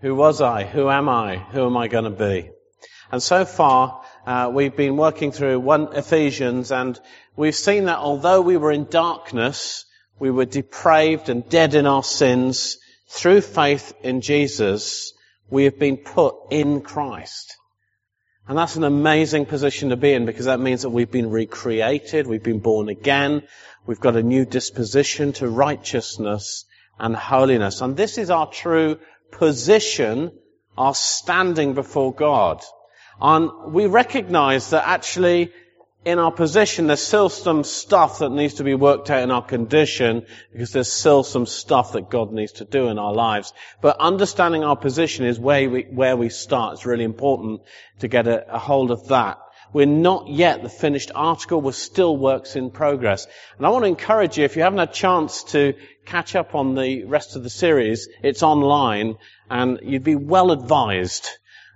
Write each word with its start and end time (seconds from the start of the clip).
Who 0.00 0.14
was 0.14 0.40
I? 0.40 0.62
Who 0.62 0.88
am 0.88 1.08
I? 1.08 1.38
Who 1.38 1.66
am 1.66 1.76
I 1.76 1.88
going 1.88 2.04
to 2.04 2.10
be? 2.10 2.50
And 3.10 3.20
so 3.20 3.44
far, 3.44 4.02
uh, 4.26 4.48
we've 4.52 4.76
been 4.76 4.96
working 4.96 5.32
through 5.32 5.58
one 5.58 5.92
Ephesians, 5.92 6.70
and 6.70 7.00
we've 7.34 7.54
seen 7.54 7.86
that 7.86 7.98
although 7.98 8.40
we 8.40 8.56
were 8.56 8.70
in 8.70 8.84
darkness, 8.84 9.86
we 10.20 10.30
were 10.30 10.44
depraved 10.44 11.28
and 11.28 11.48
dead 11.48 11.74
in 11.74 11.86
our 11.86 12.04
sins. 12.04 12.78
Through 13.08 13.40
faith 13.40 13.92
in 14.04 14.20
Jesus, 14.20 15.14
we 15.50 15.64
have 15.64 15.80
been 15.80 15.96
put 15.96 16.36
in 16.50 16.80
Christ. 16.82 17.56
And 18.46 18.56
that's 18.56 18.76
an 18.76 18.84
amazing 18.84 19.46
position 19.46 19.88
to 19.88 19.96
be 19.96 20.12
in 20.12 20.26
because 20.26 20.44
that 20.44 20.60
means 20.60 20.82
that 20.82 20.90
we've 20.90 21.10
been 21.10 21.30
recreated, 21.30 22.28
we've 22.28 22.42
been 22.42 22.60
born 22.60 22.88
again, 22.88 23.42
we've 23.84 24.00
got 24.00 24.16
a 24.16 24.22
new 24.22 24.44
disposition 24.44 25.32
to 25.34 25.48
righteousness 25.48 26.66
and 26.98 27.16
holiness. 27.16 27.80
And 27.80 27.96
this 27.96 28.16
is 28.16 28.30
our 28.30 28.48
true 28.48 28.98
position, 29.30 30.32
our 30.76 30.94
standing 30.94 31.74
before 31.74 32.14
God. 32.14 32.62
And 33.20 33.72
we 33.72 33.86
recognize 33.86 34.70
that 34.70 34.86
actually 34.86 35.52
in 36.04 36.18
our 36.18 36.30
position, 36.30 36.86
there's 36.86 37.02
still 37.02 37.28
some 37.28 37.64
stuff 37.64 38.20
that 38.20 38.30
needs 38.30 38.54
to 38.54 38.64
be 38.64 38.74
worked 38.74 39.10
out 39.10 39.22
in 39.22 39.30
our 39.30 39.44
condition 39.44 40.24
because 40.52 40.72
there's 40.72 40.90
still 40.90 41.24
some 41.24 41.44
stuff 41.44 41.92
that 41.92 42.08
God 42.08 42.32
needs 42.32 42.52
to 42.52 42.64
do 42.64 42.88
in 42.88 42.98
our 42.98 43.12
lives. 43.12 43.52
But 43.82 43.98
understanding 43.98 44.62
our 44.64 44.76
position 44.76 45.26
is 45.26 45.38
where 45.38 45.68
we, 45.68 45.82
where 45.82 46.16
we 46.16 46.28
start. 46.28 46.74
It's 46.74 46.86
really 46.86 47.04
important 47.04 47.62
to 47.98 48.08
get 48.08 48.28
a, 48.28 48.54
a 48.54 48.58
hold 48.58 48.90
of 48.90 49.08
that. 49.08 49.38
We're 49.72 49.86
not 49.86 50.28
yet 50.28 50.62
the 50.62 50.68
finished 50.68 51.10
article. 51.14 51.60
We're 51.60 51.72
still 51.72 52.16
works 52.16 52.56
in 52.56 52.70
progress. 52.70 53.26
And 53.56 53.66
I 53.66 53.70
want 53.70 53.84
to 53.84 53.88
encourage 53.88 54.38
you, 54.38 54.44
if 54.44 54.56
you 54.56 54.62
haven't 54.62 54.78
had 54.78 54.90
a 54.90 54.92
chance 54.92 55.44
to 55.44 55.74
catch 56.06 56.34
up 56.34 56.54
on 56.54 56.74
the 56.74 57.04
rest 57.04 57.36
of 57.36 57.42
the 57.42 57.50
series, 57.50 58.08
it's 58.22 58.42
online 58.42 59.16
and 59.50 59.80
you'd 59.82 60.04
be 60.04 60.14
well 60.14 60.52
advised 60.52 61.28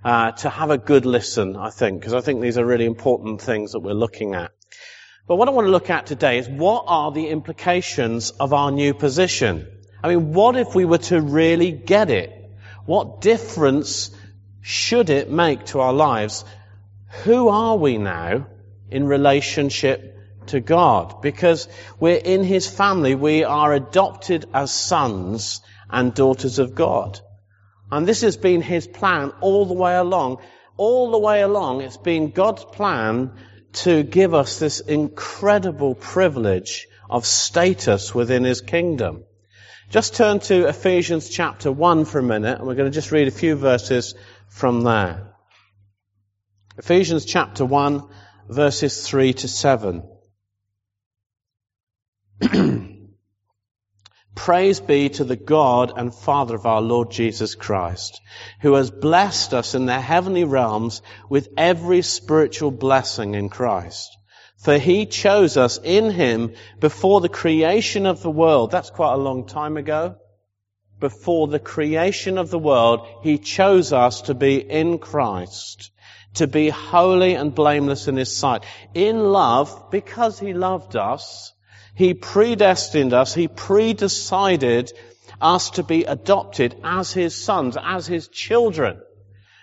uh, 0.05 0.33
to 0.33 0.51
have 0.51 0.71
a 0.71 0.79
good 0.79 1.07
listen, 1.07 1.57
I 1.57 1.71
think, 1.71 2.01
because 2.01 2.15
I 2.15 2.21
think 2.21 2.41
these 2.41 2.59
are 2.59 2.65
really 2.65 2.87
important 2.87 3.41
things 3.41 3.73
that 3.73 3.81
we're 3.81 3.93
looking 3.93 4.35
at. 4.35 4.53
But 5.29 5.37
what 5.37 5.49
I 5.49 5.53
want 5.53 5.67
to 5.67 5.71
look 5.71 5.91
at 5.91 6.07
today 6.07 6.39
is 6.39 6.49
what 6.49 6.85
are 6.89 7.13
the 7.13 7.29
implications 7.29 8.31
of 8.31 8.53
our 8.53 8.73
new 8.73 8.95
position? 8.95 9.69
I 10.03 10.09
mean, 10.09 10.33
what 10.33 10.57
if 10.57 10.75
we 10.75 10.85
were 10.85 10.99
to 10.99 11.21
really 11.21 11.71
get 11.71 12.11
it? 12.11 12.33
What 12.87 13.21
difference 13.21 14.11
should 14.61 15.11
it 15.11 15.31
make 15.31 15.67
to 15.67 15.81
our 15.81 15.93
lives? 15.93 16.45
Who 17.25 17.49
are 17.49 17.77
we 17.77 17.99
now 17.99 18.47
in 18.91 19.07
relationship 19.07 20.19
to 20.47 20.61
God? 20.61 21.23
Because 21.23 21.69
we're 22.01 22.17
in 22.17 22.43
His 22.45 22.69
family, 22.69 23.15
we 23.15 23.45
are 23.45 23.73
adopted 23.73 24.47
as 24.53 24.73
sons 24.73 25.61
and 25.91 26.15
daughters 26.15 26.59
of 26.59 26.75
God. 26.75 27.21
And 27.93 28.09
this 28.09 28.23
has 28.23 28.39
been 28.39 28.63
his 28.63 28.87
plan 28.87 29.33
all 29.43 29.67
the 29.67 29.75
way 29.75 29.95
along. 29.95 30.39
All 30.79 31.11
the 31.11 31.19
way 31.19 31.43
along, 31.43 31.83
it's 31.83 31.99
been 31.99 32.31
God's 32.31 32.65
plan 32.65 33.33
to 33.85 34.03
give 34.03 34.33
us 34.33 34.59
this 34.59 34.81
incredible 34.81 35.95
privilege 35.95 36.89
of 37.11 37.27
status 37.27 38.15
within 38.15 38.45
his 38.45 38.63
kingdom. 38.63 39.25
Just 39.91 40.15
turn 40.15 40.41
to 40.41 40.69
Ephesians 40.69 41.29
chapter 41.29 41.71
1 41.71 42.07
for 42.07 42.19
a 42.21 42.23
minute, 42.23 42.59
and 42.59 42.67
we're 42.67 42.75
going 42.75 42.91
to 42.91 42.95
just 42.95 43.13
read 43.13 43.29
a 43.29 43.31
few 43.31 43.57
verses 43.57 44.15
from 44.49 44.81
there. 44.81 45.32
Ephesians 46.79 47.27
chapter 47.27 47.67
1, 47.67 48.03
verses 48.49 49.07
3 49.07 49.35
to 49.35 49.47
7. 49.47 50.03
Praise 54.35 54.81
be 54.81 55.11
to 55.11 55.25
the 55.25 55.37
God 55.37 55.93
and 55.95 56.15
Father 56.15 56.55
of 56.55 56.65
our 56.65 56.81
Lord 56.81 57.11
Jesus 57.11 57.55
Christ, 57.55 58.23
who 58.63 58.73
has 58.75 58.91
blessed 58.91 59.53
us 59.53 59.75
in 59.75 59.85
the 59.85 60.01
heavenly 60.01 60.45
realms 60.45 61.03
with 61.29 61.51
every 61.59 62.01
spiritual 62.01 62.71
blessing 62.71 63.35
in 63.35 63.51
Christ. 63.51 64.17
For 64.57 64.79
he 64.79 65.05
chose 65.05 65.59
us 65.59 65.79
in 65.83 66.11
him 66.11 66.55
before 66.81 67.21
the 67.21 67.29
creation 67.29 68.07
of 68.07 68.23
the 68.23 68.31
world. 68.31 68.71
That's 68.71 68.91
quite 68.91 69.13
a 69.13 69.19
long 69.19 69.47
time 69.47 69.77
ago. 69.77 70.17
Before 71.01 71.49
the 71.49 71.59
creation 71.59 72.39
of 72.39 72.49
the 72.49 72.59
world, 72.59 73.07
he 73.23 73.37
chose 73.37 73.93
us 73.93 74.23
to 74.23 74.35
be 74.35 74.57
in 74.57 74.99
Christ, 74.99 75.91
to 76.35 76.47
be 76.47 76.69
holy 76.69 77.35
and 77.35 77.55
blameless 77.55 78.09
in 78.09 78.17
his 78.17 78.35
sight. 78.35 78.65
In 78.95 79.33
love, 79.33 79.91
because 79.91 80.39
he 80.39 80.55
loved 80.55 80.97
us, 80.97 81.53
he 81.95 82.15
predestined 82.15 83.13
us, 83.13 83.35
He 83.35 83.49
predecided 83.49 84.93
us 85.41 85.71
to 85.71 85.83
be 85.83 86.05
adopted 86.05 86.75
as 86.83 87.13
His 87.13 87.35
sons, 87.35 87.77
as 87.81 88.07
His 88.07 88.29
children, 88.29 89.01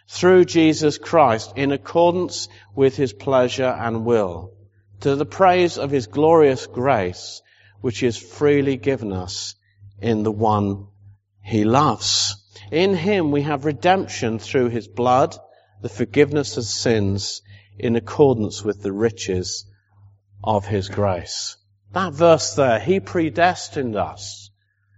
through 0.07 0.45
Jesus 0.45 0.97
Christ, 0.97 1.53
in 1.55 1.71
accordance 1.71 2.47
with 2.75 2.95
His 2.95 3.13
pleasure 3.13 3.65
and 3.65 4.05
will, 4.05 4.53
to 5.01 5.15
the 5.15 5.25
praise 5.25 5.77
of 5.77 5.89
His 5.89 6.07
glorious 6.07 6.67
grace, 6.67 7.41
which 7.81 8.03
is 8.03 8.17
freely 8.17 8.77
given 8.77 9.11
us 9.11 9.55
in 9.99 10.23
the 10.23 10.31
one 10.31 10.87
He 11.41 11.63
loves. 11.63 12.35
In 12.71 12.93
Him 12.93 13.31
we 13.31 13.41
have 13.41 13.65
redemption 13.65 14.37
through 14.37 14.69
His 14.69 14.87
blood, 14.87 15.35
the 15.81 15.89
forgiveness 15.89 16.57
of 16.57 16.65
sins, 16.65 17.41
in 17.77 17.95
accordance 17.95 18.63
with 18.63 18.81
the 18.83 18.91
riches 18.91 19.65
of 20.43 20.65
His 20.65 20.89
grace. 20.89 21.55
That 21.93 22.13
verse 22.13 22.55
there, 22.55 22.79
He 22.79 22.99
predestined 22.99 23.95
us. 23.95 24.51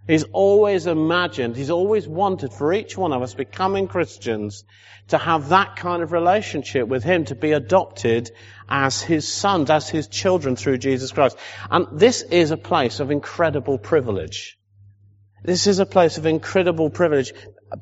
He's 0.06 0.24
always 0.24 0.86
imagined, 0.86 1.56
He's 1.56 1.70
always 1.70 2.08
wanted 2.08 2.52
for 2.52 2.72
each 2.72 2.98
one 2.98 3.12
of 3.12 3.22
us 3.22 3.34
becoming 3.34 3.86
Christians 3.86 4.64
to 5.08 5.18
have 5.18 5.50
that 5.50 5.76
kind 5.76 6.02
of 6.02 6.12
relationship 6.12 6.88
with 6.88 7.04
Him, 7.04 7.24
to 7.26 7.34
be 7.34 7.52
adopted 7.52 8.30
as 8.68 9.00
His 9.00 9.28
sons, 9.28 9.70
as 9.70 9.88
His 9.88 10.08
children 10.08 10.56
through 10.56 10.78
Jesus 10.78 11.12
Christ. 11.12 11.36
And 11.70 11.86
this 11.92 12.22
is 12.22 12.50
a 12.50 12.56
place 12.56 12.98
of 12.98 13.10
incredible 13.10 13.78
privilege. 13.78 14.58
This 15.44 15.66
is 15.66 15.78
a 15.78 15.86
place 15.86 16.18
of 16.18 16.26
incredible 16.26 16.90
privilege, 16.90 17.32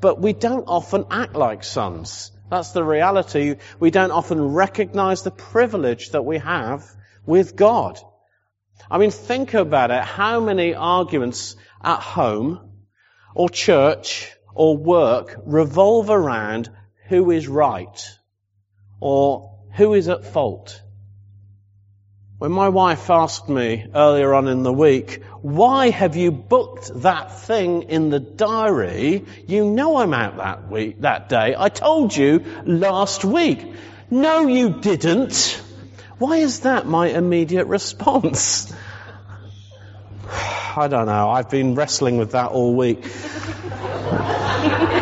but 0.00 0.20
we 0.20 0.32
don't 0.32 0.64
often 0.66 1.06
act 1.10 1.34
like 1.34 1.64
sons. 1.64 2.32
That's 2.50 2.72
the 2.72 2.82
reality. 2.82 3.56
We 3.78 3.90
don't 3.90 4.10
often 4.10 4.40
recognize 4.40 5.22
the 5.22 5.30
privilege 5.30 6.10
that 6.10 6.24
we 6.24 6.38
have 6.38 6.84
with 7.24 7.54
God. 7.54 7.98
I 8.90 8.98
mean, 8.98 9.12
think 9.12 9.54
about 9.54 9.90
it. 9.92 10.02
How 10.02 10.40
many 10.40 10.74
arguments 10.74 11.54
at 11.82 12.00
home 12.00 12.72
or 13.34 13.48
church 13.48 14.32
or 14.52 14.76
work 14.76 15.40
revolve 15.46 16.10
around 16.10 16.70
who 17.08 17.30
is 17.30 17.46
right 17.46 18.18
or 18.98 19.60
who 19.74 19.94
is 19.94 20.08
at 20.08 20.24
fault? 20.24 20.82
When 22.40 22.52
my 22.52 22.70
wife 22.70 23.10
asked 23.10 23.50
me 23.50 23.84
earlier 23.94 24.32
on 24.32 24.48
in 24.48 24.62
the 24.62 24.72
week, 24.72 25.22
why 25.42 25.90
have 25.90 26.16
you 26.16 26.32
booked 26.32 26.90
that 27.02 27.38
thing 27.38 27.82
in 27.82 28.08
the 28.08 28.18
diary? 28.18 29.26
You 29.46 29.66
know 29.66 29.98
I'm 29.98 30.14
out 30.14 30.38
that 30.38 30.70
week, 30.70 31.02
that 31.02 31.28
day. 31.28 31.54
I 31.54 31.68
told 31.68 32.16
you 32.16 32.42
last 32.64 33.26
week. 33.26 33.74
No, 34.10 34.46
you 34.46 34.70
didn't. 34.70 35.62
Why 36.16 36.38
is 36.38 36.60
that 36.60 36.86
my 36.86 37.08
immediate 37.08 37.66
response? 37.66 38.72
I 40.76 40.88
don't 40.88 41.08
know. 41.08 41.28
I've 41.28 41.50
been 41.50 41.74
wrestling 41.74 42.16
with 42.16 42.32
that 42.32 42.52
all 42.52 42.74
week. 42.74 43.04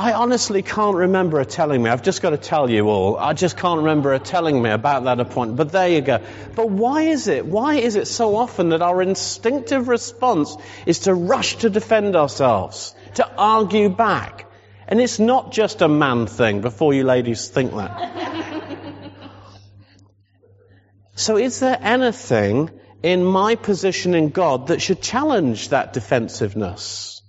I 0.00 0.14
honestly 0.14 0.62
can't 0.62 0.96
remember 0.96 1.36
her 1.36 1.44
telling 1.44 1.82
me. 1.82 1.90
I've 1.90 2.02
just 2.02 2.22
got 2.22 2.30
to 2.30 2.38
tell 2.38 2.70
you 2.70 2.88
all. 2.88 3.18
I 3.18 3.34
just 3.34 3.58
can't 3.58 3.80
remember 3.80 4.12
her 4.12 4.18
telling 4.18 4.62
me 4.62 4.70
about 4.70 5.04
that 5.04 5.20
appointment. 5.20 5.58
But 5.58 5.72
there 5.72 5.88
you 5.90 6.00
go. 6.00 6.22
But 6.56 6.70
why 6.70 7.02
is 7.02 7.28
it? 7.28 7.44
Why 7.44 7.74
is 7.74 7.96
it 7.96 8.08
so 8.08 8.34
often 8.36 8.70
that 8.70 8.80
our 8.80 9.02
instinctive 9.02 9.88
response 9.88 10.56
is 10.86 11.00
to 11.00 11.12
rush 11.12 11.56
to 11.56 11.68
defend 11.68 12.16
ourselves, 12.16 12.94
to 13.16 13.30
argue 13.36 13.90
back? 13.90 14.50
And 14.88 15.02
it's 15.02 15.18
not 15.18 15.52
just 15.52 15.82
a 15.82 15.88
man 15.88 16.26
thing, 16.26 16.62
before 16.62 16.94
you 16.94 17.04
ladies 17.04 17.48
think 17.48 17.74
that. 17.74 18.16
So 21.14 21.36
is 21.36 21.60
there 21.60 21.78
anything 21.78 22.70
in 23.02 23.22
my 23.22 23.54
position 23.54 24.14
in 24.14 24.30
God 24.30 24.68
that 24.68 24.80
should 24.80 25.02
challenge 25.02 25.68
that 25.68 25.92
defensiveness? 25.92 27.19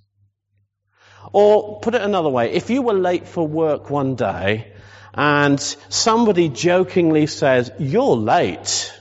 Or 1.34 1.80
put 1.80 1.96
it 1.96 2.02
another 2.02 2.30
way, 2.30 2.52
if 2.52 2.70
you 2.70 2.82
were 2.82 2.94
late 2.94 3.28
for 3.28 3.48
work 3.48 3.90
one 3.90 4.16
day 4.16 4.74
and 5.14 5.60
somebody 5.60 6.50
jokingly 6.50 7.28
says, 7.28 7.72
you're 7.80 8.18
late, 8.18 8.94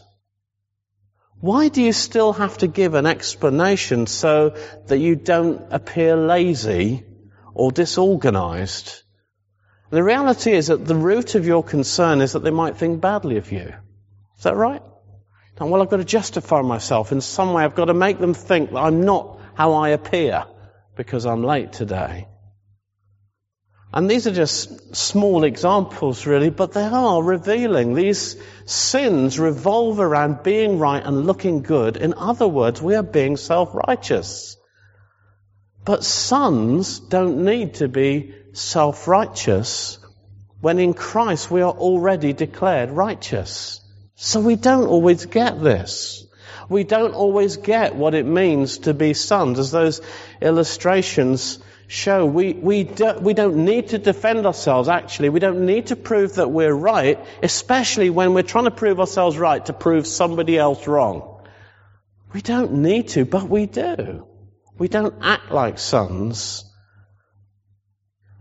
why 1.41 1.69
do 1.69 1.82
you 1.82 1.93
still 1.93 2.32
have 2.32 2.59
to 2.59 2.69
give 2.69 2.94
an 2.94 3.06
explanation 3.06 4.06
so 4.06 4.56
that 4.87 4.99
you 4.99 5.17
don't 5.17 5.73
appear 5.73 6.17
lazy 6.17 7.05
or 7.55 7.73
disorganized? 7.73 9.03
The 9.91 10.05
reality 10.05 10.53
is 10.53 10.69
that 10.69 10.85
the 10.85 10.94
root 10.94 11.35
of 11.35 11.47
your 11.47 11.65
concern 11.65 12.21
is 12.21 12.35
that 12.35 12.44
they 12.44 12.50
might 12.50 12.76
think 12.76 13.00
badly 13.00 13.38
of 13.38 13.50
you. 13.50 13.75
Is 14.37 14.44
that 14.44 14.55
right? 14.55 14.83
And 15.59 15.71
well, 15.71 15.83
I've 15.83 15.91
got 15.91 15.99
to 15.99 16.05
justify 16.05 16.62
myself 16.62 17.12
in 17.12 17.21
some 17.21 17.53
way. 17.53 17.65
I've 17.65 17.75
got 17.75 17.87
to 17.87 17.94
make 17.94 18.19
them 18.19 18.33
think 18.33 18.71
that 18.71 18.79
I'm 18.79 19.03
not 19.03 19.41
how 19.55 19.75
I 19.75 19.91
appear 19.91 20.47
because 20.97 21.27
I'm 21.27 21.43
late 21.43 21.73
today. 21.73 22.27
And 23.93 24.09
these 24.09 24.29
are 24.29 24.33
just 24.33 24.95
small 24.95 25.43
examples 25.43 26.25
really, 26.25 26.51
but 26.51 26.73
they 26.73 26.85
are 26.85 27.23
revealing. 27.23 27.95
These 27.95 28.37
sins 28.65 29.39
revolve 29.41 29.99
around 29.99 30.45
being 30.45 30.79
right 30.79 31.05
and 31.05 31.27
looking 31.27 31.63
good. 31.63 31.97
In 31.97 32.15
other 32.15 32.47
words, 32.47 32.81
we 32.81 32.95
are 32.95 33.03
being 33.03 33.37
self-righteous. 33.37 34.57
But 35.85 36.05
sons 36.05 37.01
don't 37.01 37.45
need 37.45 37.75
to 37.75 37.89
be 37.89 38.35
self-righteous 38.53 39.99
when 40.61 40.79
in 40.79 40.95
Christ 40.95 41.51
we 41.51 41.63
are 41.63 41.73
already 41.73 42.33
declared 42.33 42.91
righteous. 42.91 43.81
So 44.15 44.41
we 44.41 44.55
don't 44.55 44.87
always 44.87 45.27
get 45.27 45.61
this. 45.61 46.27
We 46.71 46.85
don't 46.85 47.15
always 47.15 47.57
get 47.57 47.97
what 47.97 48.15
it 48.15 48.25
means 48.25 48.79
to 48.79 48.95
be 48.95 49.13
sons, 49.13 49.59
as 49.59 49.73
those 49.73 50.01
illustrations 50.41 51.59
show. 51.89 52.25
We, 52.25 52.53
we, 52.53 52.85
do, 52.85 53.15
we 53.21 53.35
don't 53.35 53.65
need 53.65 53.89
to 53.89 53.99
defend 53.99 54.47
ourselves, 54.47 54.89
actually. 54.89 55.31
We 55.31 55.41
don't 55.41 55.67
need 55.67 55.89
to 55.89 55.97
prove 55.97 56.37
that 56.37 56.49
we're 56.49 56.73
right, 56.73 57.19
especially 57.43 58.09
when 58.09 58.35
we're 58.35 58.45
trying 58.45 58.67
to 58.67 58.71
prove 58.71 59.01
ourselves 59.01 59.37
right 59.37 59.67
to 59.67 59.73
prove 59.73 60.07
somebody 60.07 60.57
else 60.57 60.87
wrong. 60.87 61.43
We 62.33 62.41
don't 62.41 62.75
need 62.75 63.09
to, 63.09 63.25
but 63.25 63.49
we 63.49 63.67
do. 63.67 64.29
We 64.79 64.87
don't 64.87 65.17
act 65.23 65.51
like 65.51 65.81
sons. 65.81 66.65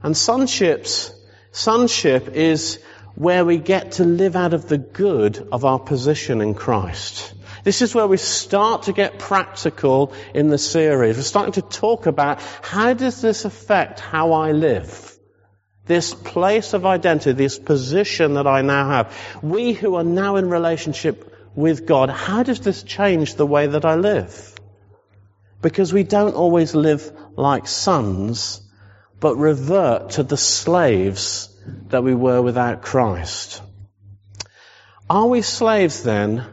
And 0.04 0.14
sonships, 0.14 1.12
sonship 1.52 2.30
is 2.36 2.78
where 3.16 3.44
we 3.44 3.58
get 3.58 3.94
to 3.94 4.06
live 4.06 4.36
out 4.36 4.54
of 4.54 4.70
the 4.70 4.78
good 4.78 5.50
of 5.52 5.66
our 5.66 5.80
position 5.80 6.42
in 6.42 6.54
Christ. 6.54 7.34
This 7.64 7.82
is 7.82 7.94
where 7.94 8.08
we 8.08 8.18
start 8.18 8.84
to 8.84 8.94
get 8.94 9.20
practical 9.20 10.14
in 10.34 10.50
the 10.50 10.58
series. 10.58 11.18
We're 11.18 11.24
starting 11.24 11.54
to 11.54 11.62
talk 11.62 12.06
about 12.06 12.42
how 12.62 12.94
does 12.94 13.22
this 13.22 13.46
affect 13.46 14.00
how 14.00 14.34
I 14.34 14.52
live? 14.52 15.18
This 15.86 16.14
place 16.14 16.74
of 16.74 16.86
identity, 16.86 17.32
this 17.32 17.58
position 17.58 18.36
that 18.36 18.48
I 18.48 18.62
now 18.62 18.90
have. 18.90 19.18
We 19.42 19.74
who 19.74 19.96
are 19.96 20.04
now 20.04 20.36
in 20.36 20.50
relationship 20.50 21.36
with 21.56 21.86
God, 21.86 22.10
how 22.10 22.44
does 22.44 22.60
this 22.60 22.84
change 22.84 23.36
the 23.36 23.48
way 23.48 23.68
that 23.68 23.86
I 23.86 23.96
live? 23.96 24.56
Because 25.62 25.92
we 25.92 26.04
don't 26.04 26.36
always 26.36 26.76
live 26.76 27.12
like 27.36 27.68
sons, 27.68 28.62
but 29.20 29.36
revert 29.36 30.12
to 30.12 30.24
the 30.24 30.38
slaves 30.38 31.50
that 31.90 32.04
we 32.04 32.16
were 32.16 32.42
without 32.42 32.82
Christ. 32.82 33.62
Are 35.10 35.28
we 35.28 35.42
slaves 35.42 36.04
then, 36.04 36.46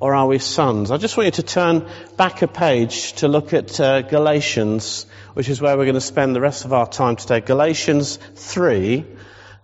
or 0.00 0.14
are 0.14 0.26
we 0.26 0.38
sons? 0.38 0.90
I 0.90 0.96
just 0.96 1.16
want 1.16 1.26
you 1.26 1.30
to 1.32 1.42
turn 1.42 1.88
back 2.16 2.42
a 2.42 2.48
page 2.48 3.14
to 3.14 3.28
look 3.28 3.52
at 3.52 3.80
uh, 3.80 4.02
Galatians, 4.02 5.06
which 5.34 5.48
is 5.48 5.60
where 5.60 5.76
we're 5.76 5.84
going 5.84 5.94
to 5.94 6.00
spend 6.00 6.36
the 6.36 6.40
rest 6.40 6.64
of 6.64 6.72
our 6.72 6.88
time 6.88 7.16
today. 7.16 7.40
Galatians 7.40 8.18
3, 8.36 9.04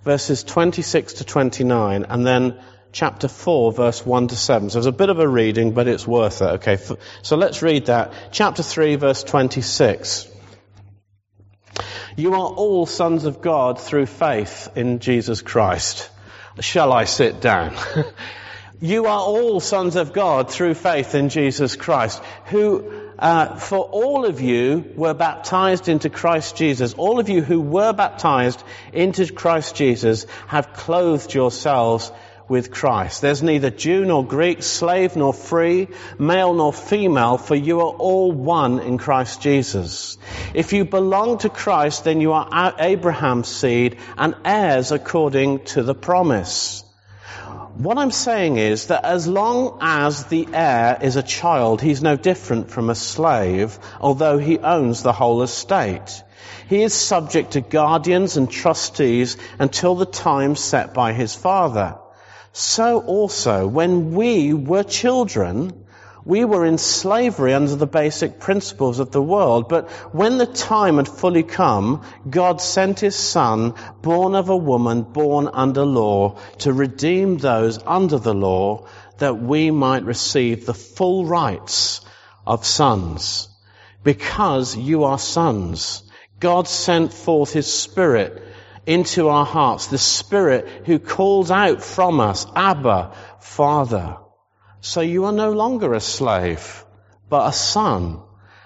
verses 0.02 0.42
26 0.42 1.14
to 1.14 1.24
29, 1.24 2.04
and 2.08 2.26
then 2.26 2.60
chapter 2.90 3.28
4, 3.28 3.72
verse 3.72 4.04
1 4.04 4.28
to 4.28 4.36
7. 4.36 4.70
So 4.70 4.78
it's 4.78 4.88
a 4.88 4.92
bit 4.92 5.08
of 5.08 5.20
a 5.20 5.28
reading, 5.28 5.72
but 5.72 5.86
it's 5.86 6.06
worth 6.06 6.42
it. 6.42 6.60
Okay, 6.62 6.78
so 7.22 7.36
let's 7.36 7.62
read 7.62 7.86
that. 7.86 8.12
Chapter 8.32 8.62
3, 8.62 8.96
verse 8.96 9.22
26. 9.22 10.30
You 12.16 12.34
are 12.34 12.46
all 12.46 12.86
sons 12.86 13.24
of 13.24 13.40
God 13.40 13.80
through 13.80 14.06
faith 14.06 14.68
in 14.74 14.98
Jesus 14.98 15.42
Christ. 15.42 16.10
Shall 16.60 16.92
I 16.92 17.04
sit 17.04 17.40
down? 17.40 17.76
you 18.80 19.06
are 19.06 19.20
all 19.20 19.60
sons 19.60 19.96
of 19.96 20.12
God 20.12 20.50
through 20.50 20.74
faith 20.74 21.14
in 21.14 21.28
Jesus 21.28 21.76
Christ, 21.76 22.22
who 22.46 23.04
uh, 23.18 23.56
for 23.56 23.78
all 23.78 24.24
of 24.24 24.40
you 24.40 24.92
were 24.96 25.14
baptized 25.14 25.88
into 25.88 26.10
Christ 26.10 26.56
Jesus. 26.56 26.94
All 26.94 27.20
of 27.20 27.28
you 27.28 27.42
who 27.42 27.60
were 27.60 27.92
baptized 27.92 28.62
into 28.92 29.32
Christ 29.32 29.76
Jesus 29.76 30.26
have 30.48 30.72
clothed 30.72 31.32
yourselves 31.32 32.10
with 32.48 32.70
Christ. 32.70 33.22
There's 33.22 33.42
neither 33.42 33.70
Jew 33.70 34.04
nor 34.04 34.26
Greek, 34.26 34.62
slave 34.62 35.16
nor 35.16 35.32
free, 35.32 35.88
male 36.18 36.52
nor 36.52 36.72
female, 36.72 37.38
for 37.38 37.54
you 37.54 37.80
are 37.80 37.94
all 37.94 38.32
one 38.32 38.80
in 38.80 38.98
Christ 38.98 39.40
Jesus. 39.40 40.18
If 40.52 40.72
you 40.72 40.84
belong 40.84 41.38
to 41.38 41.48
Christ, 41.48 42.04
then 42.04 42.20
you 42.20 42.32
are 42.32 42.74
Abraham's 42.78 43.48
seed 43.48 43.98
and 44.18 44.34
heirs 44.44 44.92
according 44.92 45.64
to 45.66 45.82
the 45.82 45.94
promise. 45.94 46.83
What 47.76 47.98
I'm 47.98 48.12
saying 48.12 48.56
is 48.56 48.86
that 48.86 49.04
as 49.04 49.26
long 49.26 49.78
as 49.80 50.26
the 50.26 50.46
heir 50.52 50.96
is 51.02 51.16
a 51.16 51.24
child, 51.24 51.82
he's 51.82 52.02
no 52.02 52.16
different 52.16 52.70
from 52.70 52.88
a 52.88 52.94
slave, 52.94 53.76
although 54.00 54.38
he 54.38 54.60
owns 54.60 55.02
the 55.02 55.12
whole 55.12 55.42
estate. 55.42 56.22
He 56.68 56.84
is 56.84 56.94
subject 56.94 57.52
to 57.52 57.60
guardians 57.60 58.36
and 58.36 58.48
trustees 58.48 59.36
until 59.58 59.96
the 59.96 60.06
time 60.06 60.54
set 60.54 60.94
by 60.94 61.14
his 61.14 61.34
father. 61.34 61.96
So 62.52 63.00
also, 63.00 63.66
when 63.66 64.14
we 64.14 64.54
were 64.54 64.84
children, 64.84 65.83
we 66.24 66.44
were 66.44 66.64
in 66.64 66.78
slavery 66.78 67.52
under 67.52 67.76
the 67.76 67.86
basic 67.86 68.40
principles 68.40 68.98
of 68.98 69.10
the 69.10 69.22
world. 69.22 69.68
But 69.68 69.90
when 70.12 70.38
the 70.38 70.46
time 70.46 70.96
had 70.96 71.08
fully 71.08 71.42
come, 71.42 72.02
God 72.28 72.60
sent 72.60 73.00
his 73.00 73.16
son, 73.16 73.74
born 74.02 74.34
of 74.34 74.48
a 74.48 74.56
woman, 74.56 75.02
born 75.02 75.48
under 75.52 75.84
law, 75.84 76.38
to 76.58 76.72
redeem 76.72 77.36
those 77.36 77.78
under 77.86 78.18
the 78.18 78.34
law, 78.34 78.86
that 79.18 79.40
we 79.40 79.70
might 79.70 80.04
receive 80.04 80.64
the 80.64 80.74
full 80.74 81.26
rights 81.26 82.00
of 82.46 82.64
sons. 82.64 83.48
Because 84.02 84.76
you 84.76 85.04
are 85.04 85.18
sons, 85.18 86.02
God 86.40 86.68
sent 86.68 87.12
forth 87.12 87.52
his 87.52 87.72
spirit 87.72 88.42
into 88.86 89.28
our 89.28 89.46
hearts, 89.46 89.86
the 89.86 89.98
Spirit 89.98 90.68
who 90.84 90.98
calls 90.98 91.50
out 91.50 91.82
from 91.82 92.20
us, 92.20 92.46
Abba, 92.54 93.12
Father. 93.40 94.18
So 94.84 95.00
you 95.00 95.24
are 95.24 95.32
no 95.32 95.50
longer 95.52 95.94
a 95.94 96.00
slave, 96.00 96.84
but 97.30 97.48
a 97.48 97.52
son. 97.54 98.20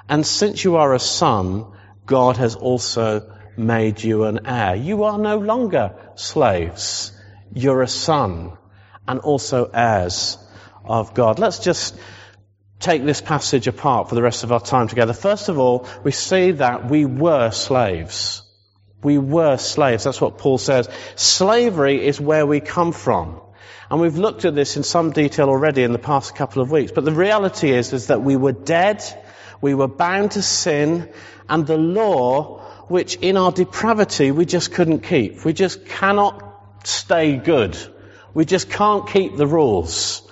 And 0.08 0.26
since 0.26 0.64
you 0.64 0.74
are 0.74 0.92
a 0.92 0.98
son, 0.98 1.66
God 2.06 2.38
has 2.38 2.56
also 2.56 3.38
made 3.56 4.02
you 4.02 4.24
an 4.24 4.40
heir. 4.44 4.74
You 4.74 5.04
are 5.04 5.16
no 5.16 5.38
longer 5.38 5.94
slaves. 6.16 7.12
You're 7.54 7.82
a 7.82 7.86
son 7.88 8.58
and 9.06 9.20
also 9.20 9.70
heirs 9.72 10.38
of 10.84 11.14
God. 11.14 11.38
Let's 11.38 11.60
just 11.60 11.96
take 12.80 13.04
this 13.04 13.20
passage 13.20 13.68
apart 13.68 14.08
for 14.08 14.16
the 14.16 14.22
rest 14.22 14.42
of 14.42 14.50
our 14.50 14.60
time 14.60 14.88
together. 14.88 15.12
First 15.12 15.48
of 15.48 15.60
all, 15.60 15.86
we 16.02 16.10
see 16.10 16.50
that 16.50 16.90
we 16.90 17.04
were 17.04 17.52
slaves. 17.52 18.42
We 19.04 19.18
were 19.18 19.56
slaves. 19.56 20.02
That's 20.02 20.20
what 20.20 20.38
Paul 20.38 20.58
says. 20.58 20.88
Slavery 21.14 22.04
is 22.04 22.20
where 22.20 22.44
we 22.44 22.58
come 22.58 22.90
from. 22.90 23.40
And 23.90 24.00
we've 24.00 24.18
looked 24.18 24.44
at 24.44 24.54
this 24.54 24.76
in 24.76 24.82
some 24.82 25.12
detail 25.12 25.48
already 25.48 25.82
in 25.82 25.92
the 25.92 25.98
past 25.98 26.34
couple 26.34 26.60
of 26.60 26.70
weeks. 26.70 26.92
But 26.92 27.04
the 27.04 27.12
reality 27.12 27.70
is, 27.70 27.92
is 27.92 28.08
that 28.08 28.22
we 28.22 28.36
were 28.36 28.52
dead, 28.52 29.02
we 29.60 29.74
were 29.74 29.88
bound 29.88 30.32
to 30.32 30.42
sin, 30.42 31.10
and 31.48 31.66
the 31.66 31.78
law, 31.78 32.60
which 32.88 33.16
in 33.16 33.36
our 33.36 33.50
depravity 33.50 34.30
we 34.30 34.44
just 34.44 34.72
couldn't 34.72 35.00
keep. 35.00 35.44
We 35.44 35.54
just 35.54 35.86
cannot 35.86 36.86
stay 36.86 37.36
good. 37.36 37.76
We 38.34 38.44
just 38.44 38.70
can't 38.70 39.08
keep 39.08 39.36
the 39.36 39.46
rules. 39.46 40.22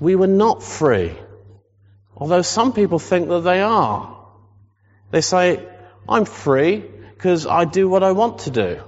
We 0.00 0.16
were 0.16 0.26
not 0.26 0.62
free. 0.64 1.14
Although 2.16 2.42
some 2.42 2.72
people 2.72 2.98
think 2.98 3.28
that 3.28 3.40
they 3.40 3.60
are. 3.60 4.18
They 5.12 5.20
say, 5.20 5.64
I'm 6.08 6.24
free 6.24 6.78
because 6.78 7.46
I 7.46 7.64
do 7.64 7.88
what 7.88 8.02
I 8.02 8.12
want 8.12 8.40
to 8.40 8.50
do. 8.50 8.80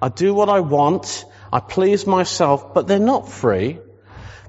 I 0.00 0.08
do 0.08 0.34
what 0.34 0.48
I 0.48 0.60
want. 0.60 1.24
I 1.52 1.60
please 1.60 2.06
myself, 2.06 2.74
but 2.74 2.86
they're 2.86 2.98
not 2.98 3.28
free. 3.28 3.78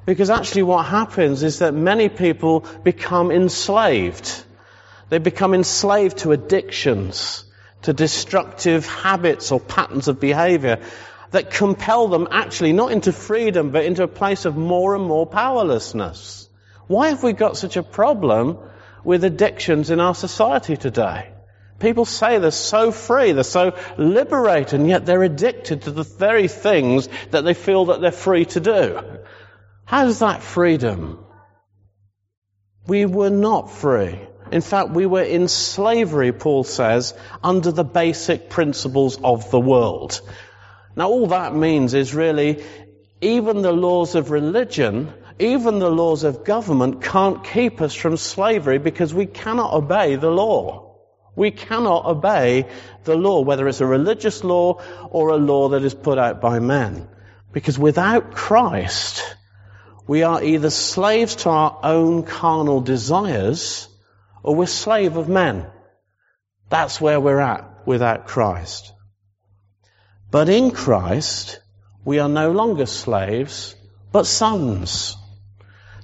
Because 0.06 0.30
actually 0.30 0.64
what 0.64 0.86
happens 0.86 1.44
is 1.44 1.60
that 1.60 1.74
many 1.74 2.10
people 2.10 2.66
become 2.84 3.32
enslaved. 3.32 4.44
They 5.10 5.18
become 5.20 5.54
enslaved 5.54 6.20
to 6.20 6.32
addictions, 6.32 7.46
to 7.84 7.94
destructive 7.94 8.88
habits 8.88 9.52
or 9.52 9.60
patterns 9.60 10.08
of 10.08 10.20
behavior 10.20 10.80
that 11.32 11.52
compel 11.52 12.08
them 12.08 12.28
actually 12.32 12.74
not 12.74 12.92
into 12.92 13.12
freedom, 13.12 13.72
but 13.72 13.86
into 13.86 14.04
a 14.04 14.08
place 14.08 14.46
of 14.46 14.58
more 14.58 14.96
and 14.96 15.06
more 15.06 15.26
powerlessness. 15.26 16.50
Why 16.88 17.10
have 17.10 17.22
we 17.22 17.34
got 17.34 17.56
such 17.56 17.78
a 17.78 17.84
problem 17.84 18.58
with 19.04 19.24
addictions 19.24 19.92
in 19.92 20.00
our 20.00 20.16
society 20.16 20.76
today? 20.76 21.30
People 21.80 22.06
say 22.06 22.38
they're 22.38 22.52
so 22.52 22.92
free, 22.92 23.32
they're 23.32 23.44
so 23.44 23.78
liberated, 23.98 24.80
and 24.80 24.90
yet 24.90 25.06
they're 25.06 25.24
addicted 25.24 25.84
to 25.84 25.92
the 25.92 26.04
very 26.04 26.48
things 26.48 27.08
that 27.32 27.44
they 27.44 27.54
feel 27.54 27.86
that 27.86 28.02
they're 28.02 28.12
free 28.12 28.46
to 28.46 28.60
do. 28.60 29.02
How's 29.86 30.20
that 30.20 30.44
freedom? 30.44 31.26
We 32.86 33.06
were 33.06 33.30
not 33.30 33.72
free. 33.72 34.20
In 34.52 34.62
fact, 34.62 34.90
we 34.90 35.06
were 35.06 35.24
in 35.24 35.48
slavery, 35.48 36.32
Paul 36.32 36.64
says, 36.64 37.14
under 37.44 37.72
the 37.72 37.84
basic 37.84 38.50
principles 38.50 39.20
of 39.24 39.52
the 39.52 39.60
world. 39.60 40.22
Now 40.96 41.10
all 41.10 41.28
that 41.28 41.56
means 41.56 41.94
is 41.94 42.16
really, 42.16 42.64
even 43.22 43.62
the 43.62 43.72
laws 43.72 44.16
of 44.16 44.32
religion, 44.32 45.14
even 45.38 45.80
the 45.80 45.92
laws 45.92 46.24
of 46.24 46.44
government 46.44 47.02
can't 47.04 47.44
keep 47.44 47.80
us 47.80 47.94
from 47.94 48.18
slavery 48.18 48.80
because 48.80 49.14
we 49.14 49.26
cannot 49.26 49.74
obey 49.74 50.16
the 50.16 50.32
law. 50.32 50.89
We 51.40 51.52
cannot 51.52 52.04
obey 52.04 52.66
the 53.06 53.16
law, 53.16 53.40
whether 53.40 53.66
it's 53.70 53.80
a 53.80 53.86
religious 53.86 54.44
law 54.44 54.82
or 55.10 55.30
a 55.30 55.38
law 55.38 55.70
that 55.70 55.86
is 55.86 55.94
put 55.94 56.18
out 56.18 56.42
by 56.42 56.60
men. 56.60 57.08
Because 57.54 57.80
without 57.80 58.34
Christ, 58.36 59.24
we 60.06 60.24
are 60.24 60.44
either 60.44 60.70
slaves 60.70 61.36
to 61.38 61.50
our 61.50 61.80
own 61.82 62.24
carnal 62.24 62.82
desires 62.82 63.88
or 64.44 64.54
we're 64.54 64.66
slave 64.66 65.16
of 65.16 65.30
men. 65.30 65.68
That's 66.68 67.00
where 67.00 67.22
we're 67.22 67.40
at 67.40 67.88
without 67.88 68.28
Christ. 68.28 68.92
But 70.32 70.50
in 70.50 70.72
Christ, 70.72 71.62
we 72.04 72.20
are 72.20 72.28
no 72.28 72.52
longer 72.52 72.86
slaves, 72.86 73.78
but 74.12 74.28
sons. 74.28 75.16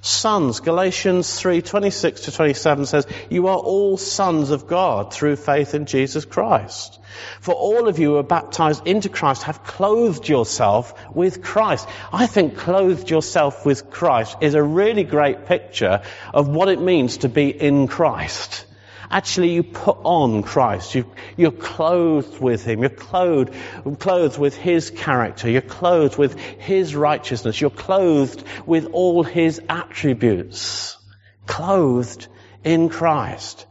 Sons. 0.06 0.60
Galatians 0.60 1.40
3, 1.40 1.64
26 1.64 2.22
to 2.22 2.32
27 2.32 2.86
says, 2.86 3.08
You 3.28 3.48
are 3.48 3.58
all 3.58 3.98
sons 3.98 4.52
of 4.52 4.68
God 4.68 5.12
through 5.12 5.36
faith 5.36 5.74
in 5.74 5.88
Jesus 5.88 6.26
Christ. 6.26 7.00
For 7.42 7.56
all 7.56 7.88
of 7.88 7.98
you 7.98 8.12
who 8.12 8.18
are 8.18 8.24
baptized 8.24 8.86
into 8.86 9.10
Christ 9.10 9.44
have 9.44 9.64
clothed 9.64 10.30
yourself 10.30 10.94
with 11.16 11.42
Christ. 11.42 11.88
I 12.14 12.28
think 12.28 12.56
clothed 12.56 13.10
yourself 13.10 13.66
with 13.66 13.90
Christ 13.90 14.38
is 14.42 14.54
a 14.54 14.62
really 14.62 15.04
great 15.04 15.48
picture 15.48 16.04
of 16.32 16.48
what 16.48 16.70
it 16.70 16.80
means 16.80 17.18
to 17.18 17.30
be 17.30 17.50
in 17.50 17.88
Christ. 17.88 18.66
Actually, 19.10 19.52
you 19.52 19.64
put 19.64 19.98
on 20.04 20.44
Christ. 20.44 20.96
You, 20.96 21.06
you're 21.38 21.52
clothed 21.52 22.40
with 22.40 22.66
Him. 22.66 22.82
You're 22.82 22.90
clothed, 22.90 23.54
clothed 24.00 24.38
with 24.38 24.56
His 24.56 24.90
character. 24.90 25.50
You're 25.50 25.62
clothed 25.62 26.18
with 26.18 26.40
His 26.40 26.96
righteousness. 26.96 27.60
You're 27.60 27.70
clothed 27.70 28.44
with 28.66 28.88
all 28.94 29.24
His 29.24 29.62
attributes. 29.70 30.98
Clothed 31.46 32.28
in 32.64 32.90
Christ. 32.90 33.66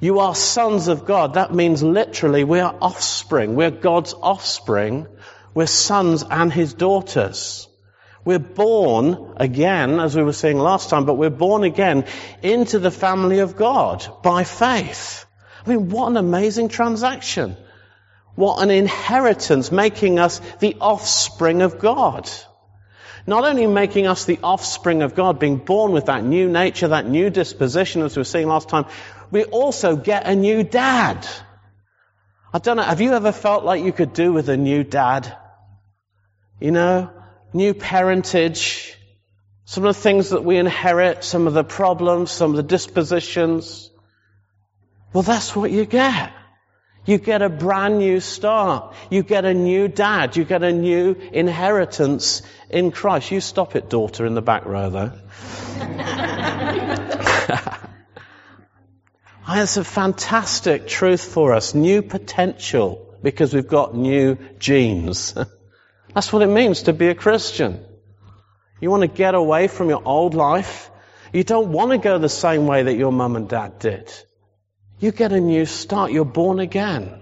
You 0.00 0.18
are 0.18 0.34
sons 0.34 0.88
of 0.88 1.06
God. 1.06 1.34
That 1.34 1.54
means 1.54 1.82
literally 1.82 2.44
we 2.44 2.60
are 2.60 2.76
offspring. 2.80 3.54
We're 3.54 3.70
God's 3.70 4.12
offspring. 4.12 5.06
We're 5.54 5.66
sons 5.66 6.24
and 6.28 6.52
His 6.52 6.74
daughters. 6.74 7.68
We're 8.24 8.38
born 8.38 9.34
again, 9.36 10.00
as 10.00 10.16
we 10.16 10.22
were 10.22 10.32
saying 10.32 10.58
last 10.58 10.88
time, 10.88 11.04
but 11.04 11.14
we're 11.14 11.30
born 11.30 11.62
again 11.62 12.06
into 12.42 12.78
the 12.78 12.90
family 12.90 13.40
of 13.40 13.56
God 13.56 14.06
by 14.22 14.44
faith. 14.44 15.26
I 15.64 15.70
mean, 15.70 15.90
what 15.90 16.08
an 16.08 16.16
amazing 16.16 16.68
transaction. 16.68 17.56
What 18.34 18.62
an 18.62 18.70
inheritance 18.70 19.70
making 19.70 20.18
us 20.18 20.40
the 20.60 20.76
offspring 20.80 21.62
of 21.62 21.78
God. 21.78 22.28
Not 23.26 23.44
only 23.44 23.66
making 23.66 24.06
us 24.06 24.24
the 24.24 24.38
offspring 24.42 25.02
of 25.02 25.14
God, 25.14 25.38
being 25.38 25.56
born 25.56 25.92
with 25.92 26.06
that 26.06 26.24
new 26.24 26.48
nature, 26.48 26.88
that 26.88 27.06
new 27.06 27.30
disposition, 27.30 28.02
as 28.02 28.16
we 28.16 28.20
were 28.20 28.24
saying 28.24 28.48
last 28.48 28.68
time, 28.68 28.86
we 29.30 29.44
also 29.44 29.96
get 29.96 30.26
a 30.26 30.34
new 30.34 30.62
dad. 30.62 31.26
I 32.52 32.58
don't 32.58 32.76
know, 32.76 32.82
have 32.82 33.00
you 33.00 33.12
ever 33.12 33.32
felt 33.32 33.64
like 33.64 33.82
you 33.82 33.92
could 33.92 34.12
do 34.12 34.32
with 34.32 34.48
a 34.48 34.56
new 34.56 34.84
dad? 34.84 35.36
You 36.60 36.70
know, 36.70 37.10
new 37.54 37.72
parentage, 37.72 38.98
some 39.64 39.84
of 39.84 39.94
the 39.94 40.00
things 40.00 40.30
that 40.30 40.44
we 40.44 40.58
inherit, 40.58 41.24
some 41.24 41.46
of 41.46 41.54
the 41.54 41.64
problems, 41.64 42.30
some 42.30 42.50
of 42.50 42.56
the 42.56 42.62
dispositions. 42.62 43.90
Well, 45.12 45.22
that's 45.22 45.56
what 45.56 45.70
you 45.70 45.86
get. 45.86 46.32
You 47.06 47.18
get 47.18 47.42
a 47.42 47.48
brand 47.48 47.98
new 47.98 48.20
start. 48.20 48.94
You 49.10 49.22
get 49.22 49.44
a 49.44 49.54
new 49.54 49.88
dad. 49.88 50.36
You 50.36 50.44
get 50.44 50.62
a 50.62 50.72
new 50.72 51.12
inheritance 51.32 52.42
in 52.70 52.90
Christ. 52.90 53.30
You 53.30 53.40
stop 53.40 53.76
it, 53.76 53.88
daughter, 53.88 54.26
in 54.26 54.34
the 54.34 54.42
back 54.42 54.66
row, 54.66 54.90
though. 54.90 55.12
Ah, 59.46 59.60
it's 59.60 59.76
a 59.76 59.84
fantastic 59.84 60.86
truth 60.86 61.22
for 61.22 61.52
us. 61.52 61.74
New 61.74 62.00
potential 62.00 63.14
because 63.22 63.52
we've 63.52 63.68
got 63.68 63.94
new 63.94 64.38
genes. 64.58 65.34
That's 66.14 66.32
what 66.32 66.42
it 66.42 66.48
means 66.48 66.82
to 66.82 66.92
be 66.92 67.08
a 67.08 67.14
Christian. 67.14 67.84
You 68.80 68.90
want 68.90 69.02
to 69.02 69.08
get 69.08 69.34
away 69.34 69.68
from 69.68 69.88
your 69.88 70.02
old 70.04 70.34
life. 70.34 70.90
You 71.32 71.42
don't 71.42 71.72
want 71.72 71.90
to 71.90 71.98
go 71.98 72.18
the 72.18 72.28
same 72.28 72.66
way 72.66 72.84
that 72.84 72.94
your 72.94 73.10
mum 73.10 73.34
and 73.34 73.48
dad 73.48 73.78
did. 73.80 74.12
You 75.00 75.10
get 75.10 75.32
a 75.32 75.40
new 75.40 75.66
start. 75.66 76.12
You're 76.12 76.24
born 76.24 76.60
again. 76.60 77.20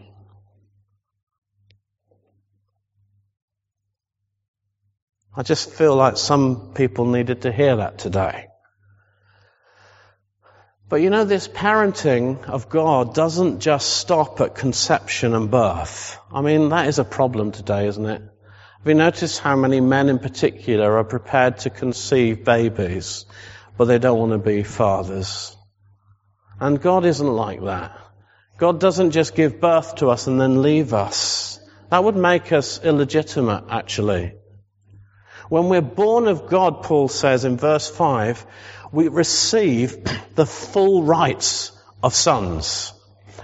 I 5.34 5.42
just 5.42 5.70
feel 5.70 5.96
like 5.96 6.18
some 6.18 6.74
people 6.74 7.06
needed 7.06 7.42
to 7.42 7.52
hear 7.52 7.76
that 7.76 7.96
today. 7.96 8.48
But 10.90 10.96
you 10.96 11.08
know, 11.08 11.24
this 11.24 11.48
parenting 11.48 12.44
of 12.44 12.68
God 12.68 13.14
doesn't 13.14 13.60
just 13.60 13.88
stop 13.96 14.42
at 14.42 14.54
conception 14.54 15.34
and 15.34 15.50
birth. 15.50 16.18
I 16.30 16.42
mean, 16.42 16.68
that 16.68 16.88
is 16.88 16.98
a 16.98 17.04
problem 17.04 17.50
today, 17.52 17.86
isn't 17.86 18.04
it? 18.04 18.22
Have 18.82 18.88
you 18.88 18.94
noticed 18.94 19.38
how 19.38 19.54
many 19.54 19.80
men 19.80 20.08
in 20.08 20.18
particular 20.18 20.98
are 20.98 21.04
prepared 21.04 21.58
to 21.58 21.70
conceive 21.70 22.44
babies, 22.44 23.26
but 23.78 23.84
they 23.84 24.00
don't 24.00 24.18
want 24.18 24.32
to 24.32 24.38
be 24.38 24.64
fathers? 24.64 25.56
And 26.58 26.82
God 26.82 27.04
isn't 27.04 27.32
like 27.32 27.62
that. 27.62 27.96
God 28.58 28.80
doesn't 28.80 29.12
just 29.12 29.36
give 29.36 29.60
birth 29.60 29.94
to 29.96 30.08
us 30.08 30.26
and 30.26 30.40
then 30.40 30.62
leave 30.62 30.94
us. 30.94 31.60
That 31.90 32.02
would 32.02 32.16
make 32.16 32.50
us 32.50 32.82
illegitimate, 32.82 33.66
actually. 33.70 34.34
When 35.48 35.68
we're 35.68 35.80
born 35.80 36.26
of 36.26 36.48
God, 36.48 36.82
Paul 36.82 37.06
says 37.06 37.44
in 37.44 37.58
verse 37.58 37.88
5, 37.88 38.44
we 38.90 39.06
receive 39.06 39.96
the 40.34 40.44
full 40.44 41.04
rights 41.04 41.70
of 42.02 42.16
sons. 42.16 42.92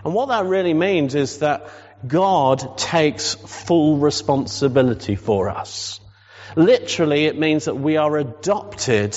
And 0.05 0.15
what 0.15 0.31
that 0.31 0.47
really 0.47 0.75
means 0.75 1.15
is 1.15 1.39
that 1.39 1.71
God 2.07 2.79
takes 2.79 3.35
full 3.35 3.99
responsibility 3.99 5.17
for 5.17 5.49
us. 5.49 6.01
Literally, 6.57 7.27
it 7.27 7.39
means 7.39 7.67
that 7.67 7.77
we 7.77 7.97
are 7.97 8.17
adopted 8.17 9.17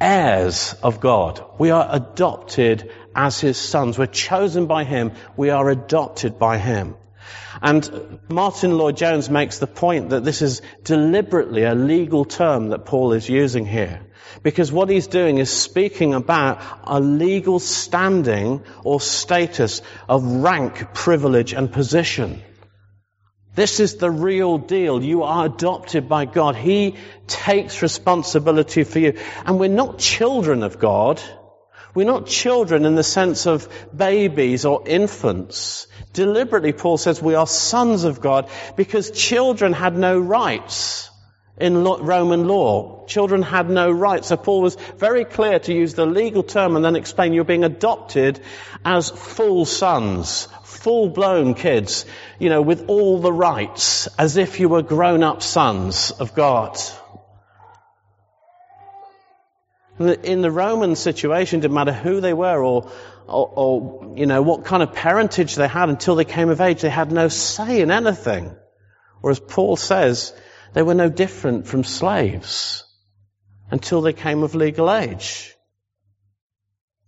heirs 0.00 0.74
of 0.82 1.00
God. 1.00 1.42
We 1.58 1.70
are 1.70 1.88
adopted 1.90 2.92
as 3.14 3.40
His 3.40 3.56
sons. 3.56 3.98
We're 3.98 4.06
chosen 4.06 4.66
by 4.66 4.84
Him. 4.84 5.12
We 5.36 5.50
are 5.50 5.68
adopted 5.70 6.38
by 6.38 6.58
Him. 6.58 6.96
And 7.62 8.18
Martyn 8.28 8.76
Lloyd-Jones 8.76 9.30
makes 9.30 9.58
the 9.58 9.66
point 9.66 10.10
that 10.10 10.24
this 10.24 10.42
is 10.42 10.62
deliberately 10.82 11.64
a 11.64 11.74
legal 11.74 12.24
term 12.24 12.68
that 12.68 12.84
Paul 12.84 13.12
is 13.12 13.28
using 13.28 13.66
here. 13.66 14.02
Because 14.42 14.70
what 14.70 14.88
he's 14.88 15.06
doing 15.06 15.38
is 15.38 15.50
speaking 15.50 16.14
about 16.14 16.60
a 16.84 17.00
legal 17.00 17.58
standing 17.58 18.62
or 18.84 19.00
status 19.00 19.82
of 20.08 20.24
rank, 20.24 20.94
privilege 20.94 21.52
and 21.52 21.72
position. 21.72 22.42
This 23.54 23.80
is 23.80 23.96
the 23.96 24.10
real 24.10 24.58
deal. 24.58 25.02
You 25.02 25.22
are 25.22 25.46
adopted 25.46 26.10
by 26.10 26.26
God. 26.26 26.56
He 26.56 26.96
takes 27.26 27.80
responsibility 27.80 28.84
for 28.84 28.98
you. 28.98 29.18
And 29.46 29.58
we're 29.58 29.70
not 29.70 29.98
children 29.98 30.62
of 30.62 30.78
God. 30.78 31.22
We're 31.96 32.04
not 32.04 32.26
children 32.26 32.84
in 32.84 32.94
the 32.94 33.02
sense 33.02 33.46
of 33.46 33.66
babies 33.96 34.66
or 34.66 34.86
infants. 34.86 35.86
Deliberately, 36.12 36.74
Paul 36.74 36.98
says 36.98 37.22
we 37.22 37.34
are 37.34 37.46
sons 37.46 38.04
of 38.04 38.20
God 38.20 38.50
because 38.76 39.10
children 39.10 39.72
had 39.72 39.96
no 39.96 40.18
rights 40.18 41.08
in 41.58 41.84
Roman 41.84 42.46
law. 42.46 43.06
Children 43.06 43.40
had 43.40 43.70
no 43.70 43.90
rights. 43.90 44.28
So 44.28 44.36
Paul 44.36 44.60
was 44.60 44.76
very 44.98 45.24
clear 45.24 45.58
to 45.60 45.72
use 45.72 45.94
the 45.94 46.04
legal 46.04 46.42
term 46.42 46.76
and 46.76 46.84
then 46.84 46.96
explain 46.96 47.32
you're 47.32 47.44
being 47.44 47.64
adopted 47.64 48.40
as 48.84 49.08
full 49.08 49.64
sons, 49.64 50.48
full 50.64 51.08
blown 51.08 51.54
kids, 51.54 52.04
you 52.38 52.50
know, 52.50 52.60
with 52.60 52.90
all 52.90 53.20
the 53.20 53.32
rights, 53.32 54.06
as 54.18 54.36
if 54.36 54.60
you 54.60 54.68
were 54.68 54.82
grown 54.82 55.22
up 55.22 55.42
sons 55.42 56.10
of 56.10 56.34
God. 56.34 56.78
In 59.98 60.42
the 60.42 60.50
Roman 60.50 60.94
situation, 60.94 61.58
it 61.58 61.62
didn't 61.62 61.74
matter 61.74 61.92
who 61.92 62.20
they 62.20 62.34
were 62.34 62.62
or, 62.62 62.90
or, 63.26 63.52
or, 63.54 64.14
you 64.16 64.26
know, 64.26 64.42
what 64.42 64.64
kind 64.64 64.82
of 64.82 64.92
parentage 64.92 65.54
they 65.54 65.68
had 65.68 65.88
until 65.88 66.16
they 66.16 66.24
came 66.24 66.50
of 66.50 66.60
age. 66.60 66.82
They 66.82 66.90
had 66.90 67.10
no 67.10 67.28
say 67.28 67.80
in 67.80 67.90
anything. 67.90 68.54
Or 69.22 69.30
as 69.30 69.40
Paul 69.40 69.76
says, 69.76 70.34
they 70.74 70.82
were 70.82 70.94
no 70.94 71.08
different 71.08 71.66
from 71.66 71.82
slaves 71.84 72.84
until 73.70 74.02
they 74.02 74.12
came 74.12 74.42
of 74.42 74.54
legal 74.54 74.92
age. 74.92 75.54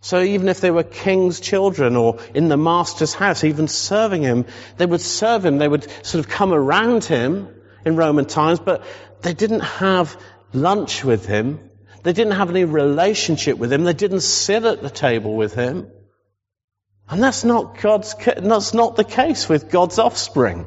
So 0.00 0.23
even 0.23 0.49
if 0.49 0.61
they 0.61 0.71
were 0.71 0.85
king's 0.85 1.40
children 1.40 1.97
or 1.97 2.18
in 2.33 2.49
the 2.49 2.57
master's 2.57 3.14
house, 3.14 3.45
even 3.45 3.68
serving 3.68 4.23
him, 4.23 4.47
they 4.76 4.87
would 4.87 5.00
serve 5.00 5.45
him. 5.45 5.59
They 5.59 5.68
would 5.68 5.87
sort 6.07 6.25
of 6.25 6.30
come 6.30 6.54
around 6.54 7.04
him 7.04 7.49
in 7.85 7.97
Roman 7.97 8.25
times, 8.25 8.61
but 8.61 8.85
they 9.23 9.35
didn't 9.35 9.61
have 9.61 10.16
lunch 10.52 11.04
with 11.04 11.26
him. 11.26 11.67
They 12.02 12.12
didn't 12.12 12.35
have 12.35 12.50
any 12.50 12.64
relationship 12.64 13.59
with 13.59 13.73
him. 13.73 13.85
They 13.85 13.93
didn't 13.93 14.21
sit 14.21 14.64
at 14.64 14.83
the 14.83 14.90
table 14.90 15.35
with 15.35 15.55
him. 15.55 15.90
And 17.09 17.23
that's 17.23 17.45
not 17.45 17.81
God's, 17.81 18.14
that's 18.14 18.75
not 18.75 18.97
the 18.97 19.05
case 19.05 19.49
with 19.49 19.71
God's 19.71 19.99
offspring. 19.99 20.67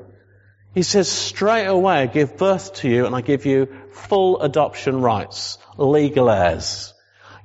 He 0.73 0.83
says, 0.83 1.09
straight 1.09 1.65
away, 1.65 1.95
I 1.95 2.05
give 2.07 2.37
birth 2.37 2.75
to 2.75 2.89
you 2.89 3.05
and 3.05 3.15
I 3.15 3.21
give 3.21 3.45
you 3.45 3.67
full 3.91 4.41
adoption 4.41 5.01
rights, 5.01 5.57
legal 5.77 6.29
heirs. 6.29 6.93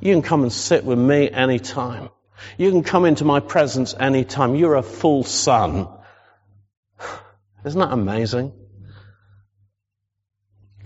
You 0.01 0.13
can 0.15 0.23
come 0.23 0.43
and 0.43 0.53
sit 0.53 0.85
with 0.85 0.99
me 0.99 1.31
anytime. 1.31 2.11
You 2.57 2.71
can 2.71 2.83
come 2.85 3.05
into 3.05 3.25
my 3.25 3.41
presence 3.41 3.95
anytime. 3.99 4.55
You're 4.55 4.77
a 4.77 4.83
full 4.83 5.25
son. 5.25 5.89
Isn't 7.65 7.81
that 7.81 7.93
amazing? 7.93 8.53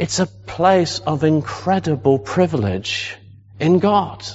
It's 0.00 0.18
a 0.18 0.24
place 0.24 0.98
of 1.00 1.24
incredible 1.24 2.18
privilege 2.18 3.18
in 3.58 3.80
God. 3.80 4.26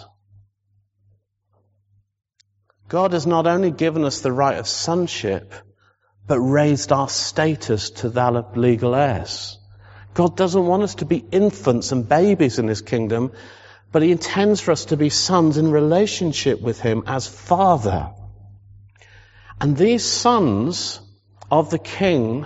God 2.88 3.14
has 3.14 3.26
not 3.26 3.48
only 3.48 3.72
given 3.72 4.04
us 4.04 4.22
the 4.22 4.32
right 4.32 4.60
of 4.60 4.68
sonship, 4.68 5.56
but 6.28 6.40
raised 6.40 6.92
our 6.92 7.10
status 7.10 7.90
to 8.02 8.10
that 8.10 8.36
of 8.36 8.56
legal 8.56 8.94
heirs. 8.94 9.58
God 10.14 10.38
doesn't 10.38 10.68
want 10.68 10.84
us 10.84 10.94
to 10.96 11.06
be 11.06 11.26
infants 11.32 11.92
and 11.92 12.08
babies 12.08 12.60
in 12.60 12.68
His 12.68 12.84
kingdom, 12.84 13.32
but 13.92 14.04
He 14.04 14.12
intends 14.12 14.62
for 14.62 14.72
us 14.72 14.86
to 14.86 14.98
be 14.98 15.10
sons 15.10 15.58
in 15.58 15.72
relationship 15.72 16.62
with 16.62 16.80
Him 16.80 17.06
as 17.08 17.26
Father. 17.26 18.12
And 19.60 19.76
these 19.76 20.06
sons 20.06 21.02
of 21.50 21.72
the 21.72 21.80
King, 21.80 22.46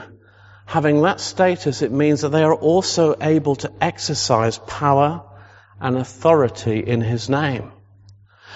having 0.70 1.02
that 1.02 1.20
status, 1.20 1.82
it 1.82 1.92
means 1.92 2.22
that 2.22 2.30
they 2.30 2.44
are 2.44 2.54
also 2.54 3.16
able 3.20 3.56
to 3.56 3.72
exercise 3.82 4.60
power 4.60 5.24
and 5.82 5.98
authority 5.98 6.78
in 6.78 7.02
His 7.02 7.28
name. 7.28 7.72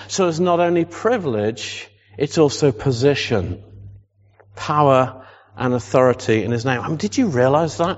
So 0.09 0.27
it's 0.27 0.37
not 0.37 0.59
only 0.59 0.85
privilege, 0.85 1.89
it's 2.15 2.37
also 2.37 2.71
position, 2.71 3.63
power 4.55 5.25
and 5.57 5.73
authority 5.73 6.43
in 6.43 6.51
His 6.51 6.65
name. 6.65 6.81
I 6.81 6.87
mean, 6.87 6.97
did 6.97 7.17
you 7.17 7.29
realize 7.29 7.77
that? 7.77 7.97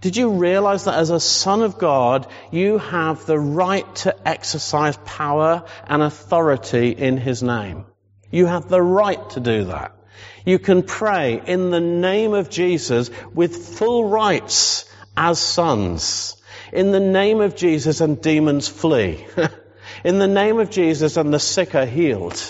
Did 0.00 0.16
you 0.16 0.30
realize 0.30 0.84
that 0.84 0.94
as 0.94 1.10
a 1.10 1.18
son 1.18 1.62
of 1.62 1.76
God, 1.76 2.28
you 2.52 2.78
have 2.78 3.26
the 3.26 3.40
right 3.40 3.96
to 3.96 4.14
exercise 4.28 4.96
power 5.04 5.64
and 5.88 6.04
authority 6.04 6.90
in 6.90 7.16
His 7.16 7.42
name? 7.42 7.86
You 8.30 8.46
have 8.46 8.68
the 8.68 8.80
right 8.80 9.28
to 9.30 9.40
do 9.40 9.64
that. 9.64 9.97
You 10.44 10.58
can 10.58 10.82
pray 10.82 11.40
in 11.44 11.70
the 11.70 11.80
name 11.80 12.34
of 12.34 12.50
Jesus 12.50 13.10
with 13.34 13.56
full 13.56 14.08
rights 14.08 14.84
as 15.16 15.38
sons. 15.38 16.36
In 16.72 16.92
the 16.92 17.00
name 17.00 17.40
of 17.40 17.56
Jesus 17.56 18.00
and 18.00 18.20
demons 18.20 18.68
flee. 18.68 19.26
in 20.04 20.18
the 20.18 20.26
name 20.26 20.58
of 20.58 20.70
Jesus 20.70 21.16
and 21.16 21.32
the 21.32 21.40
sick 21.40 21.74
are 21.74 21.86
healed. 21.86 22.40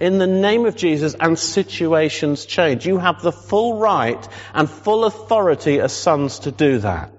In 0.00 0.18
the 0.18 0.26
name 0.26 0.66
of 0.66 0.76
Jesus 0.76 1.14
and 1.18 1.38
situations 1.38 2.44
change. 2.44 2.86
You 2.86 2.98
have 2.98 3.22
the 3.22 3.32
full 3.32 3.78
right 3.78 4.28
and 4.52 4.68
full 4.68 5.04
authority 5.04 5.80
as 5.80 5.92
sons 5.92 6.40
to 6.40 6.50
do 6.50 6.78
that. 6.78 7.12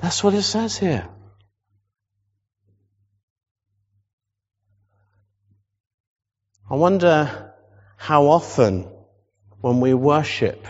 That's 0.00 0.22
what 0.22 0.34
it 0.34 0.42
says 0.42 0.76
here. 0.76 1.08
I 6.70 6.76
wonder 6.76 7.52
how 7.96 8.26
often 8.26 8.88
when 9.64 9.80
we 9.80 9.94
worship 9.94 10.66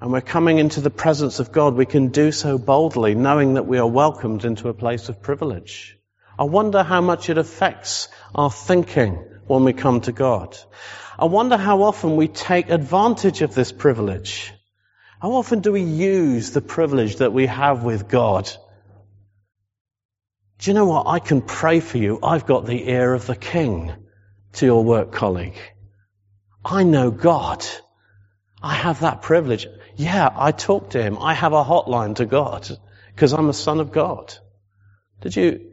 and 0.00 0.10
we're 0.10 0.22
coming 0.22 0.56
into 0.56 0.80
the 0.80 0.88
presence 0.88 1.40
of 1.40 1.52
God, 1.52 1.74
we 1.74 1.84
can 1.84 2.08
do 2.08 2.32
so 2.32 2.56
boldly, 2.56 3.14
knowing 3.14 3.54
that 3.54 3.66
we 3.66 3.76
are 3.76 3.86
welcomed 3.86 4.46
into 4.46 4.70
a 4.70 4.72
place 4.72 5.10
of 5.10 5.20
privilege. 5.20 5.98
I 6.38 6.44
wonder 6.44 6.82
how 6.82 7.02
much 7.02 7.28
it 7.28 7.36
affects 7.36 8.08
our 8.34 8.50
thinking 8.50 9.22
when 9.46 9.64
we 9.64 9.74
come 9.74 10.00
to 10.00 10.12
God. 10.12 10.56
I 11.18 11.26
wonder 11.26 11.58
how 11.58 11.82
often 11.82 12.16
we 12.16 12.28
take 12.28 12.70
advantage 12.70 13.42
of 13.42 13.54
this 13.54 13.72
privilege. 13.72 14.50
How 15.20 15.32
often 15.32 15.60
do 15.60 15.70
we 15.70 15.82
use 15.82 16.52
the 16.52 16.62
privilege 16.62 17.16
that 17.16 17.34
we 17.34 17.44
have 17.44 17.84
with 17.84 18.08
God? 18.08 18.50
Do 20.60 20.70
you 20.70 20.74
know 20.74 20.86
what? 20.86 21.08
I 21.08 21.18
can 21.18 21.42
pray 21.42 21.80
for 21.80 21.98
you. 21.98 22.20
I've 22.22 22.46
got 22.46 22.64
the 22.64 22.88
ear 22.88 23.12
of 23.12 23.26
the 23.26 23.36
king 23.36 23.92
to 24.54 24.64
your 24.64 24.82
work 24.82 25.12
colleague. 25.12 25.60
I 26.64 26.82
know 26.84 27.10
God. 27.10 27.64
I 28.62 28.74
have 28.74 29.00
that 29.00 29.22
privilege. 29.22 29.66
Yeah, 29.96 30.30
I 30.34 30.52
talk 30.52 30.90
to 30.90 31.02
him. 31.02 31.18
I 31.18 31.34
have 31.34 31.52
a 31.52 31.62
hotline 31.64 32.16
to 32.16 32.26
God 32.26 32.68
because 33.14 33.32
I'm 33.32 33.48
a 33.48 33.52
son 33.52 33.80
of 33.80 33.92
God. 33.92 34.34
Did 35.20 35.36
you 35.36 35.72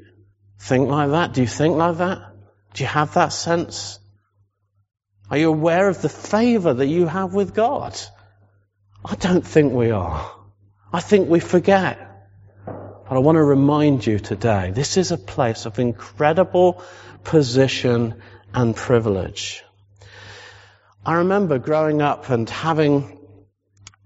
think 0.60 0.90
like 0.90 1.10
that? 1.12 1.34
Do 1.34 1.42
you 1.42 1.48
think 1.48 1.78
like 1.78 1.98
that? 1.98 2.20
Do 2.74 2.84
you 2.84 2.88
have 2.90 3.14
that 3.14 3.30
sense? 3.30 4.00
Are 5.30 5.38
you 5.38 5.50
aware 5.50 5.88
of 5.88 6.02
the 6.02 6.10
favor 6.10 6.74
that 6.74 6.88
you 6.88 7.08
have 7.08 7.34
with 7.34 7.54
God? 7.54 7.98
I 9.04 9.16
don't 9.16 9.48
think 9.48 9.74
we 9.74 9.92
are. 9.92 10.32
I 10.94 11.00
think 11.00 11.30
we 11.30 11.40
forget. 11.40 12.08
But 12.66 13.16
I 13.16 13.20
want 13.20 13.38
to 13.38 13.44
remind 13.44 14.06
you 14.06 14.20
today, 14.20 14.72
this 14.72 14.98
is 14.98 15.12
a 15.12 15.18
place 15.18 15.66
of 15.66 15.80
incredible 15.80 16.84
position 17.24 18.22
and 18.54 18.76
privilege. 18.76 19.64
I 21.04 21.16
remember 21.16 21.58
growing 21.58 22.02
up 22.02 22.30
and 22.30 22.48
having 22.48 23.18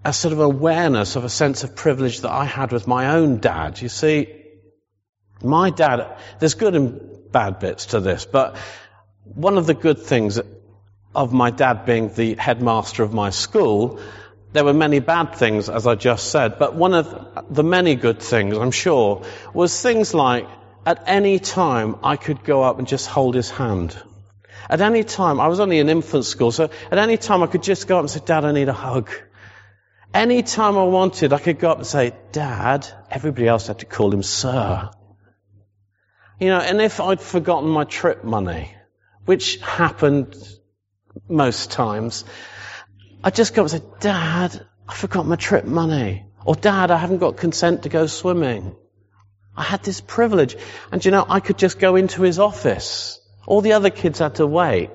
a 0.05 0.13
sort 0.13 0.31
of 0.31 0.39
awareness 0.39 1.17
of 1.17 1.25
a 1.25 1.29
sense 1.29 1.63
of 1.65 1.75
privilege 1.75 2.21
that 2.21 2.31
I 2.31 2.45
had 2.45 2.71
with 2.71 2.87
my 2.87 3.15
own 3.15 3.39
dad. 3.39 3.81
You 3.81 3.89
see, 3.89 4.43
my 5.41 5.71
dad, 5.71 6.17
there's 6.39 6.53
good 6.53 6.73
and 6.75 7.31
bad 7.31 7.59
bits 7.59 7.87
to 7.87 7.99
this, 7.99 8.25
but 8.25 8.55
one 9.23 9.57
of 9.57 9.65
the 9.65 9.73
good 9.73 9.99
things 9.99 10.39
of 11.13 11.33
my 11.33 11.49
dad 11.49 11.85
being 11.85 12.13
the 12.13 12.35
headmaster 12.35 13.03
of 13.03 13.13
my 13.13 13.29
school, 13.29 13.99
there 14.53 14.63
were 14.63 14.73
many 14.73 14.99
bad 14.99 15.35
things, 15.35 15.67
as 15.67 15.85
I 15.85 15.95
just 15.95 16.29
said, 16.29 16.59
but 16.59 16.75
one 16.75 16.93
of 16.93 17.53
the 17.53 17.63
many 17.63 17.95
good 17.95 18.21
things, 18.21 18.55
I'm 18.55 18.71
sure, 18.71 19.23
was 19.53 19.81
things 19.81 20.13
like 20.13 20.47
at 20.85 21.03
any 21.07 21.39
time 21.39 21.97
I 22.03 22.15
could 22.15 22.43
go 22.45 22.63
up 22.63 22.79
and 22.79 22.87
just 22.87 23.07
hold 23.07 23.35
his 23.35 23.49
hand. 23.49 23.97
At 24.69 24.81
any 24.81 25.03
time, 25.03 25.39
I 25.39 25.47
was 25.47 25.59
only 25.59 25.79
in 25.79 25.89
infant 25.89 26.25
school, 26.25 26.51
so 26.51 26.69
at 26.91 26.97
any 26.97 27.17
time 27.17 27.43
I 27.43 27.47
could 27.47 27.63
just 27.63 27.87
go 27.87 27.97
up 27.97 28.01
and 28.01 28.09
say, 28.09 28.21
Dad, 28.25 28.45
I 28.45 28.51
need 28.51 28.69
a 28.69 28.73
hug. 28.73 29.09
Any 30.13 30.43
time 30.43 30.77
I 30.77 30.83
wanted, 30.83 31.33
I 31.33 31.39
could 31.39 31.59
go 31.59 31.71
up 31.71 31.77
and 31.79 31.87
say, 31.87 32.13
Dad, 32.31 32.87
everybody 33.11 33.47
else 33.47 33.67
had 33.67 33.79
to 33.79 33.85
call 33.85 34.13
him 34.13 34.23
Sir. 34.23 34.89
You 36.39 36.47
know, 36.49 36.59
and 36.59 36.81
if 36.81 36.99
I'd 36.99 37.21
forgotten 37.21 37.69
my 37.69 37.83
trip 37.83 38.23
money, 38.23 38.73
which 39.25 39.57
happened 39.57 40.35
most 41.27 41.71
times, 41.71 42.25
I'd 43.23 43.35
just 43.35 43.53
go 43.53 43.65
up 43.65 43.71
and 43.71 43.81
say, 43.81 43.87
Dad, 43.99 44.65
I 44.87 44.93
forgot 44.93 45.25
my 45.25 45.35
trip 45.35 45.65
money. 45.65 46.25
Or 46.45 46.55
Dad, 46.55 46.91
I 46.91 46.97
haven't 46.97 47.17
got 47.17 47.37
consent 47.37 47.83
to 47.83 47.89
go 47.89 48.05
swimming. 48.07 48.75
I 49.57 49.63
had 49.63 49.83
this 49.83 50.01
privilege. 50.01 50.55
And 50.91 51.03
you 51.03 51.11
know, 51.11 51.25
I 51.27 51.39
could 51.39 51.57
just 51.57 51.79
go 51.79 51.95
into 51.95 52.21
his 52.21 52.39
office. 52.39 53.19
All 53.47 53.61
the 53.61 53.73
other 53.73 53.89
kids 53.89 54.19
had 54.19 54.35
to 54.35 54.47
wait. 54.47 54.89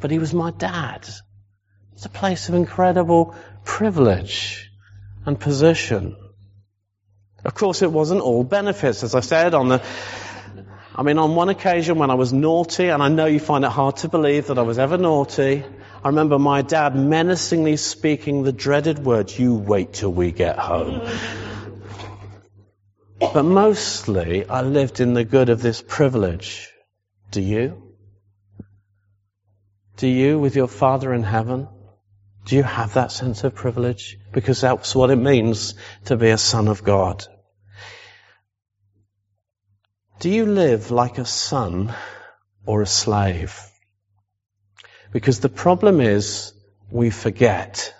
But 0.00 0.10
he 0.10 0.18
was 0.18 0.32
my 0.32 0.50
dad. 0.50 1.08
It's 1.92 2.06
a 2.06 2.08
place 2.08 2.48
of 2.48 2.54
incredible 2.54 3.34
privilege 3.64 4.70
and 5.26 5.38
position. 5.38 6.16
Of 7.44 7.54
course, 7.54 7.82
it 7.82 7.92
wasn't 7.92 8.22
all 8.22 8.44
benefits. 8.44 9.02
As 9.02 9.14
I 9.14 9.20
said, 9.20 9.54
on 9.54 9.68
the 9.68 9.82
I 10.94 11.02
mean, 11.02 11.18
on 11.18 11.34
one 11.34 11.48
occasion 11.48 11.98
when 11.98 12.10
I 12.10 12.14
was 12.14 12.32
naughty, 12.32 12.88
and 12.88 13.02
I 13.02 13.08
know 13.08 13.26
you 13.26 13.40
find 13.40 13.64
it 13.64 13.70
hard 13.70 13.96
to 13.98 14.08
believe 14.08 14.48
that 14.48 14.58
I 14.58 14.62
was 14.62 14.78
ever 14.78 14.98
naughty, 14.98 15.64
I 16.04 16.08
remember 16.08 16.38
my 16.38 16.62
dad 16.62 16.96
menacingly 16.96 17.76
speaking 17.76 18.42
the 18.42 18.52
dreaded 18.52 18.98
words, 18.98 19.38
you 19.38 19.54
wait 19.54 19.92
till 19.92 20.12
we 20.12 20.32
get 20.32 20.58
home. 20.58 21.00
but 23.20 23.44
mostly, 23.44 24.46
I 24.46 24.62
lived 24.62 25.00
in 25.00 25.14
the 25.14 25.24
good 25.24 25.48
of 25.48 25.62
this 25.62 25.82
privilege. 25.86 26.70
Do 27.30 27.40
you? 27.40 27.89
Do 30.00 30.08
you, 30.08 30.38
with 30.38 30.56
your 30.56 30.66
Father 30.66 31.12
in 31.12 31.22
heaven? 31.22 31.68
Do 32.46 32.56
you 32.56 32.62
have 32.62 32.94
that 32.94 33.12
sense 33.12 33.44
of 33.44 33.54
privilege? 33.54 34.18
Because 34.32 34.62
that's 34.62 34.94
what 34.94 35.10
it 35.10 35.16
means 35.16 35.74
to 36.06 36.16
be 36.16 36.30
a 36.30 36.38
son 36.38 36.68
of 36.68 36.82
God. 36.82 37.26
Do 40.20 40.30
you 40.30 40.46
live 40.46 40.90
like 40.90 41.18
a 41.18 41.26
son 41.26 41.92
or 42.64 42.80
a 42.80 42.86
slave? 42.86 43.60
Because 45.12 45.40
the 45.40 45.50
problem 45.50 46.00
is 46.00 46.54
we 46.90 47.10
forget. 47.10 47.94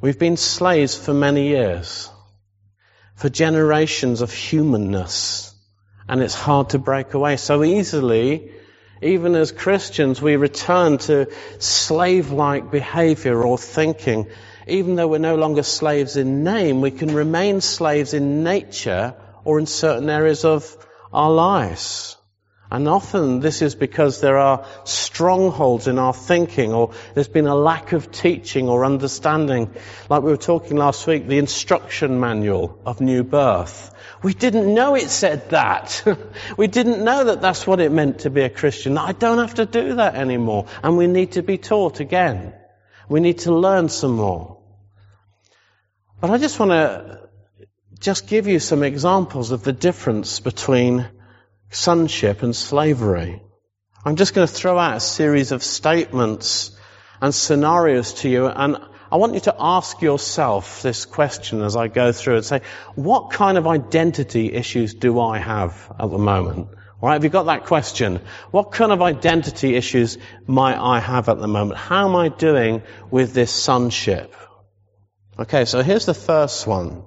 We've 0.00 0.18
been 0.18 0.36
slaves 0.36 0.98
for 0.98 1.14
many 1.14 1.46
years, 1.46 2.10
for 3.14 3.28
generations 3.28 4.20
of 4.20 4.32
humanness, 4.32 5.54
and 6.08 6.20
it's 6.20 6.34
hard 6.34 6.70
to 6.70 6.80
break 6.80 7.14
away. 7.14 7.36
So 7.36 7.62
easily, 7.62 8.50
even 9.04 9.34
as 9.34 9.52
Christians, 9.52 10.20
we 10.20 10.36
return 10.36 10.98
to 10.98 11.30
slave-like 11.58 12.70
behavior 12.70 13.42
or 13.42 13.58
thinking. 13.58 14.26
Even 14.66 14.96
though 14.96 15.08
we're 15.08 15.18
no 15.18 15.36
longer 15.36 15.62
slaves 15.62 16.16
in 16.16 16.42
name, 16.42 16.80
we 16.80 16.90
can 16.90 17.14
remain 17.14 17.60
slaves 17.60 18.14
in 18.14 18.42
nature 18.42 19.14
or 19.44 19.58
in 19.58 19.66
certain 19.66 20.08
areas 20.08 20.46
of 20.46 20.76
our 21.12 21.30
lives. 21.30 22.16
And 22.74 22.88
often 22.88 23.38
this 23.38 23.62
is 23.62 23.76
because 23.76 24.20
there 24.20 24.36
are 24.36 24.66
strongholds 24.82 25.86
in 25.86 26.00
our 26.00 26.12
thinking 26.12 26.72
or 26.72 26.90
there's 27.14 27.28
been 27.28 27.46
a 27.46 27.54
lack 27.54 27.92
of 27.92 28.10
teaching 28.10 28.68
or 28.68 28.84
understanding. 28.84 29.72
Like 30.10 30.24
we 30.24 30.32
were 30.32 30.36
talking 30.36 30.76
last 30.76 31.06
week, 31.06 31.28
the 31.28 31.38
instruction 31.38 32.18
manual 32.18 32.76
of 32.84 33.00
new 33.00 33.22
birth. 33.22 33.94
We 34.24 34.34
didn't 34.34 34.74
know 34.74 34.96
it 34.96 35.08
said 35.08 35.50
that. 35.50 36.02
we 36.56 36.66
didn't 36.66 37.04
know 37.04 37.22
that 37.22 37.40
that's 37.40 37.64
what 37.64 37.78
it 37.78 37.92
meant 37.92 38.18
to 38.20 38.30
be 38.30 38.40
a 38.40 38.50
Christian. 38.50 38.98
I 38.98 39.12
don't 39.12 39.38
have 39.38 39.54
to 39.54 39.66
do 39.66 39.94
that 39.94 40.16
anymore. 40.16 40.66
And 40.82 40.96
we 40.96 41.06
need 41.06 41.32
to 41.32 41.44
be 41.44 41.58
taught 41.58 42.00
again. 42.00 42.54
We 43.08 43.20
need 43.20 43.38
to 43.40 43.54
learn 43.54 43.88
some 43.88 44.16
more. 44.16 44.58
But 46.20 46.30
I 46.30 46.38
just 46.38 46.58
want 46.58 46.72
to 46.72 47.28
just 48.00 48.26
give 48.26 48.48
you 48.48 48.58
some 48.58 48.82
examples 48.82 49.52
of 49.52 49.62
the 49.62 49.72
difference 49.72 50.40
between 50.40 51.06
sonship 51.70 52.42
and 52.42 52.54
slavery. 52.54 53.42
I'm 54.04 54.16
just 54.16 54.34
going 54.34 54.46
to 54.46 54.52
throw 54.52 54.78
out 54.78 54.96
a 54.96 55.00
series 55.00 55.52
of 55.52 55.62
statements 55.62 56.76
and 57.20 57.34
scenarios 57.34 58.14
to 58.14 58.28
you 58.28 58.46
and 58.46 58.76
I 59.14 59.16
want 59.16 59.34
you 59.34 59.40
to 59.40 59.54
ask 59.56 60.02
yourself 60.02 60.82
this 60.82 61.04
question 61.04 61.62
as 61.62 61.76
I 61.76 61.86
go 61.86 62.10
through 62.10 62.36
and 62.36 62.44
say, 62.44 62.62
what 62.96 63.30
kind 63.30 63.56
of 63.56 63.66
identity 63.68 64.52
issues 64.52 64.94
do 64.94 65.20
I 65.20 65.38
have 65.38 65.92
at 66.00 66.10
the 66.10 66.18
moment? 66.18 66.68
All 67.00 67.08
right, 67.08 67.12
have 67.12 67.22
you 67.22 67.30
got 67.30 67.44
that 67.44 67.64
question? 67.66 68.20
What 68.50 68.72
kind 68.72 68.90
of 68.90 69.02
identity 69.02 69.76
issues 69.76 70.18
might 70.48 70.76
I 70.76 70.98
have 70.98 71.28
at 71.28 71.38
the 71.38 71.46
moment? 71.46 71.78
How 71.78 72.08
am 72.08 72.16
I 72.16 72.28
doing 72.28 72.82
with 73.08 73.34
this 73.34 73.52
sonship? 73.52 74.34
Okay, 75.38 75.64
so 75.64 75.82
here's 75.82 76.06
the 76.06 76.14
first 76.14 76.66
one. 76.66 77.04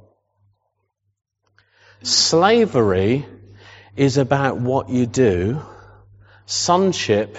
Slavery 2.03 3.25
is 3.97 4.17
about 4.17 4.57
what 4.57 4.89
you 4.89 5.07
do. 5.07 5.61
Sonship 6.45 7.37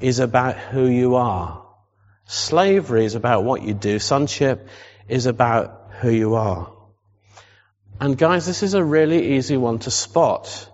is 0.00 0.18
about 0.18 0.56
who 0.56 0.86
you 0.86 1.14
are. 1.16 1.62
Slavery 2.26 3.04
is 3.04 3.14
about 3.14 3.44
what 3.44 3.62
you 3.62 3.74
do. 3.74 3.98
Sonship 3.98 4.66
is 5.08 5.26
about 5.26 5.90
who 6.00 6.10
you 6.10 6.34
are. 6.34 6.72
And 8.00 8.16
guys, 8.16 8.46
this 8.46 8.62
is 8.62 8.72
a 8.72 8.82
really 8.82 9.36
easy 9.36 9.58
one 9.58 9.78
to 9.80 9.90
spot. 9.90 10.68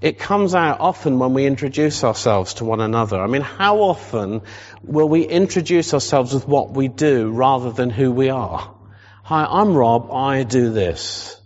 It 0.00 0.18
comes 0.18 0.54
out 0.54 0.80
often 0.80 1.18
when 1.18 1.34
we 1.34 1.44
introduce 1.46 2.02
ourselves 2.02 2.54
to 2.54 2.64
one 2.64 2.80
another. 2.80 3.20
I 3.20 3.26
mean, 3.26 3.42
how 3.42 3.82
often 3.82 4.40
will 4.82 5.08
we 5.08 5.24
introduce 5.24 5.92
ourselves 5.92 6.32
with 6.32 6.48
what 6.48 6.70
we 6.70 6.88
do 6.88 7.30
rather 7.30 7.72
than 7.72 7.90
who 7.90 8.10
we 8.10 8.30
are? 8.30 8.74
Hi, 9.24 9.44
I'm 9.44 9.74
Rob. 9.74 10.10
I 10.10 10.44
do 10.44 10.72
this. 10.72 11.41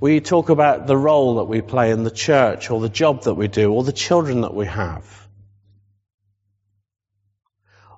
We 0.00 0.20
talk 0.20 0.48
about 0.48 0.86
the 0.86 0.96
role 0.96 1.36
that 1.36 1.44
we 1.44 1.60
play 1.60 1.90
in 1.90 2.04
the 2.04 2.10
church 2.10 2.70
or 2.70 2.80
the 2.80 2.88
job 2.88 3.22
that 3.24 3.34
we 3.34 3.48
do 3.48 3.72
or 3.72 3.82
the 3.82 3.92
children 3.92 4.42
that 4.42 4.54
we 4.54 4.66
have. 4.66 5.28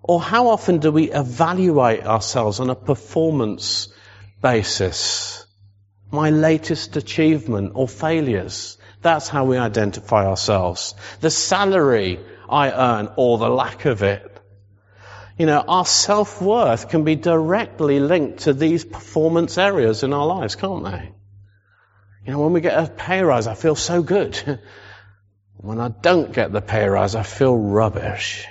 Or 0.02 0.18
how 0.18 0.48
often 0.48 0.78
do 0.78 0.90
we 0.90 1.12
evaluate 1.12 2.04
ourselves 2.04 2.58
on 2.58 2.70
a 2.70 2.74
performance 2.74 3.92
basis? 4.40 5.44
My 6.10 6.30
latest 6.30 6.96
achievement 6.96 7.72
or 7.74 7.86
failures. 7.86 8.78
That's 9.02 9.28
how 9.28 9.44
we 9.44 9.58
identify 9.58 10.26
ourselves. 10.26 10.94
The 11.20 11.30
salary 11.30 12.18
I 12.48 12.70
earn 12.70 13.10
or 13.16 13.36
the 13.36 13.50
lack 13.50 13.84
of 13.84 14.02
it. 14.02 14.26
You 15.38 15.46
know, 15.46 15.60
our 15.60 15.86
self-worth 15.86 16.88
can 16.88 17.04
be 17.04 17.14
directly 17.14 18.00
linked 18.00 18.40
to 18.40 18.54
these 18.54 18.84
performance 18.84 19.58
areas 19.58 20.02
in 20.02 20.14
our 20.14 20.26
lives, 20.26 20.56
can't 20.56 20.84
they? 20.84 21.12
You 22.30 22.36
know, 22.36 22.42
when 22.44 22.52
we 22.52 22.60
get 22.60 22.78
a 22.78 22.86
pay 22.88 23.22
rise, 23.22 23.48
I 23.48 23.54
feel 23.54 23.74
so 23.74 24.04
good. 24.04 24.60
when 25.56 25.80
I 25.80 25.88
don't 25.88 26.32
get 26.32 26.52
the 26.52 26.60
pay 26.60 26.86
rise, 26.86 27.16
I 27.16 27.24
feel 27.24 27.56
rubbish. 27.56 28.46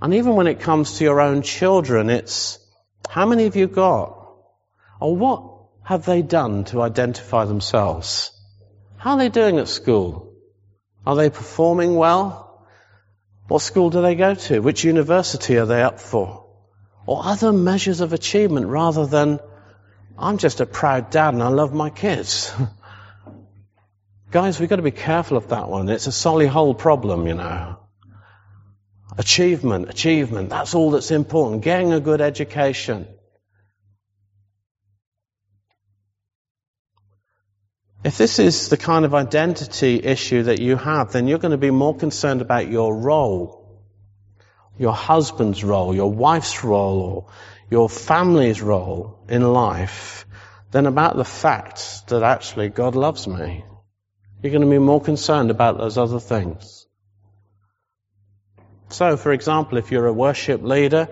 And 0.00 0.14
even 0.14 0.36
when 0.36 0.46
it 0.46 0.60
comes 0.60 0.96
to 0.96 1.04
your 1.04 1.20
own 1.20 1.42
children, 1.42 2.08
it's 2.08 2.58
how 3.10 3.26
many 3.26 3.44
have 3.44 3.56
you 3.56 3.66
got? 3.66 4.26
Or 4.98 5.14
what 5.14 5.66
have 5.82 6.06
they 6.06 6.22
done 6.22 6.64
to 6.70 6.80
identify 6.80 7.44
themselves? 7.44 8.30
How 8.96 9.10
are 9.10 9.18
they 9.18 9.28
doing 9.28 9.58
at 9.58 9.68
school? 9.68 10.32
Are 11.04 11.14
they 11.14 11.28
performing 11.28 11.94
well? 11.96 12.66
What 13.48 13.60
school 13.60 13.90
do 13.90 14.00
they 14.00 14.14
go 14.14 14.34
to? 14.34 14.60
Which 14.60 14.82
university 14.82 15.58
are 15.58 15.66
they 15.66 15.82
up 15.82 16.00
for? 16.00 16.46
Or 17.04 17.20
other 17.22 17.52
measures 17.52 18.00
of 18.00 18.14
achievement 18.14 18.68
rather 18.68 19.04
than 19.04 19.40
I'm 20.18 20.38
just 20.38 20.60
a 20.60 20.66
proud 20.66 21.10
dad 21.10 21.34
and 21.34 21.42
I 21.42 21.48
love 21.48 21.74
my 21.74 21.90
kids. 21.90 22.52
Guys, 24.30 24.58
we've 24.58 24.68
got 24.68 24.76
to 24.76 24.82
be 24.82 24.90
careful 24.90 25.36
of 25.36 25.48
that 25.48 25.68
one. 25.68 25.88
It's 25.88 26.06
a 26.06 26.10
Solihull 26.10 26.78
problem, 26.78 27.26
you 27.26 27.34
know. 27.34 27.76
Achievement, 29.18 29.88
achievement, 29.88 30.50
that's 30.50 30.74
all 30.74 30.90
that's 30.90 31.10
important. 31.10 31.62
Getting 31.62 31.92
a 31.92 32.00
good 32.00 32.20
education. 32.20 33.06
If 38.04 38.18
this 38.18 38.38
is 38.38 38.68
the 38.68 38.76
kind 38.76 39.04
of 39.04 39.14
identity 39.14 40.00
issue 40.02 40.44
that 40.44 40.60
you 40.60 40.76
have, 40.76 41.12
then 41.12 41.26
you're 41.28 41.38
going 41.38 41.52
to 41.52 41.58
be 41.58 41.70
more 41.70 41.96
concerned 41.96 42.40
about 42.40 42.68
your 42.68 42.96
role, 42.96 43.82
your 44.78 44.92
husband's 44.92 45.64
role, 45.64 45.94
your 45.94 46.12
wife's 46.12 46.62
role, 46.62 47.00
or 47.00 47.26
your 47.70 47.88
family's 47.88 48.62
role 48.62 49.18
in 49.28 49.42
life 49.42 50.26
than 50.70 50.86
about 50.86 51.16
the 51.16 51.24
fact 51.24 52.08
that 52.08 52.22
actually 52.22 52.68
God 52.68 52.94
loves 52.94 53.26
me. 53.26 53.64
You're 54.42 54.52
going 54.52 54.62
to 54.62 54.70
be 54.70 54.78
more 54.78 55.00
concerned 55.00 55.50
about 55.50 55.78
those 55.78 55.98
other 55.98 56.20
things. 56.20 56.86
So, 58.88 59.16
for 59.16 59.32
example, 59.32 59.78
if 59.78 59.90
you're 59.90 60.06
a 60.06 60.12
worship 60.12 60.62
leader, 60.62 61.08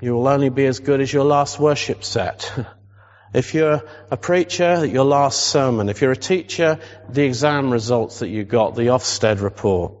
you 0.00 0.14
will 0.14 0.28
only 0.28 0.48
be 0.48 0.66
as 0.66 0.80
good 0.80 1.00
as 1.00 1.12
your 1.12 1.24
last 1.24 1.58
worship 1.58 2.04
set. 2.04 2.50
if 3.34 3.52
you're 3.52 3.82
a 4.10 4.16
preacher, 4.16 4.86
your 4.86 5.04
last 5.04 5.44
sermon. 5.44 5.90
If 5.90 6.00
you're 6.00 6.12
a 6.12 6.16
teacher, 6.16 6.80
the 7.08 7.24
exam 7.24 7.70
results 7.70 8.20
that 8.20 8.28
you 8.28 8.44
got, 8.44 8.74
the 8.74 8.86
Ofsted 8.86 9.42
report. 9.42 9.94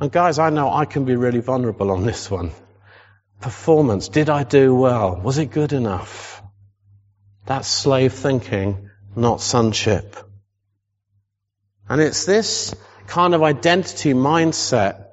And 0.00 0.10
guys, 0.10 0.38
I 0.38 0.50
know 0.50 0.72
I 0.72 0.86
can 0.86 1.04
be 1.04 1.14
really 1.14 1.40
vulnerable 1.40 1.90
on 1.90 2.04
this 2.04 2.30
one 2.30 2.52
performance. 3.40 4.08
Did 4.08 4.30
I 4.30 4.44
do 4.44 4.74
well? 4.74 5.20
Was 5.20 5.38
it 5.38 5.50
good 5.50 5.72
enough? 5.72 6.42
That's 7.46 7.68
slave 7.68 8.12
thinking, 8.12 8.90
not 9.14 9.40
sonship. 9.40 10.16
And 11.88 12.00
it's 12.00 12.24
this 12.24 12.74
kind 13.06 13.34
of 13.34 13.42
identity 13.42 14.14
mindset 14.14 15.06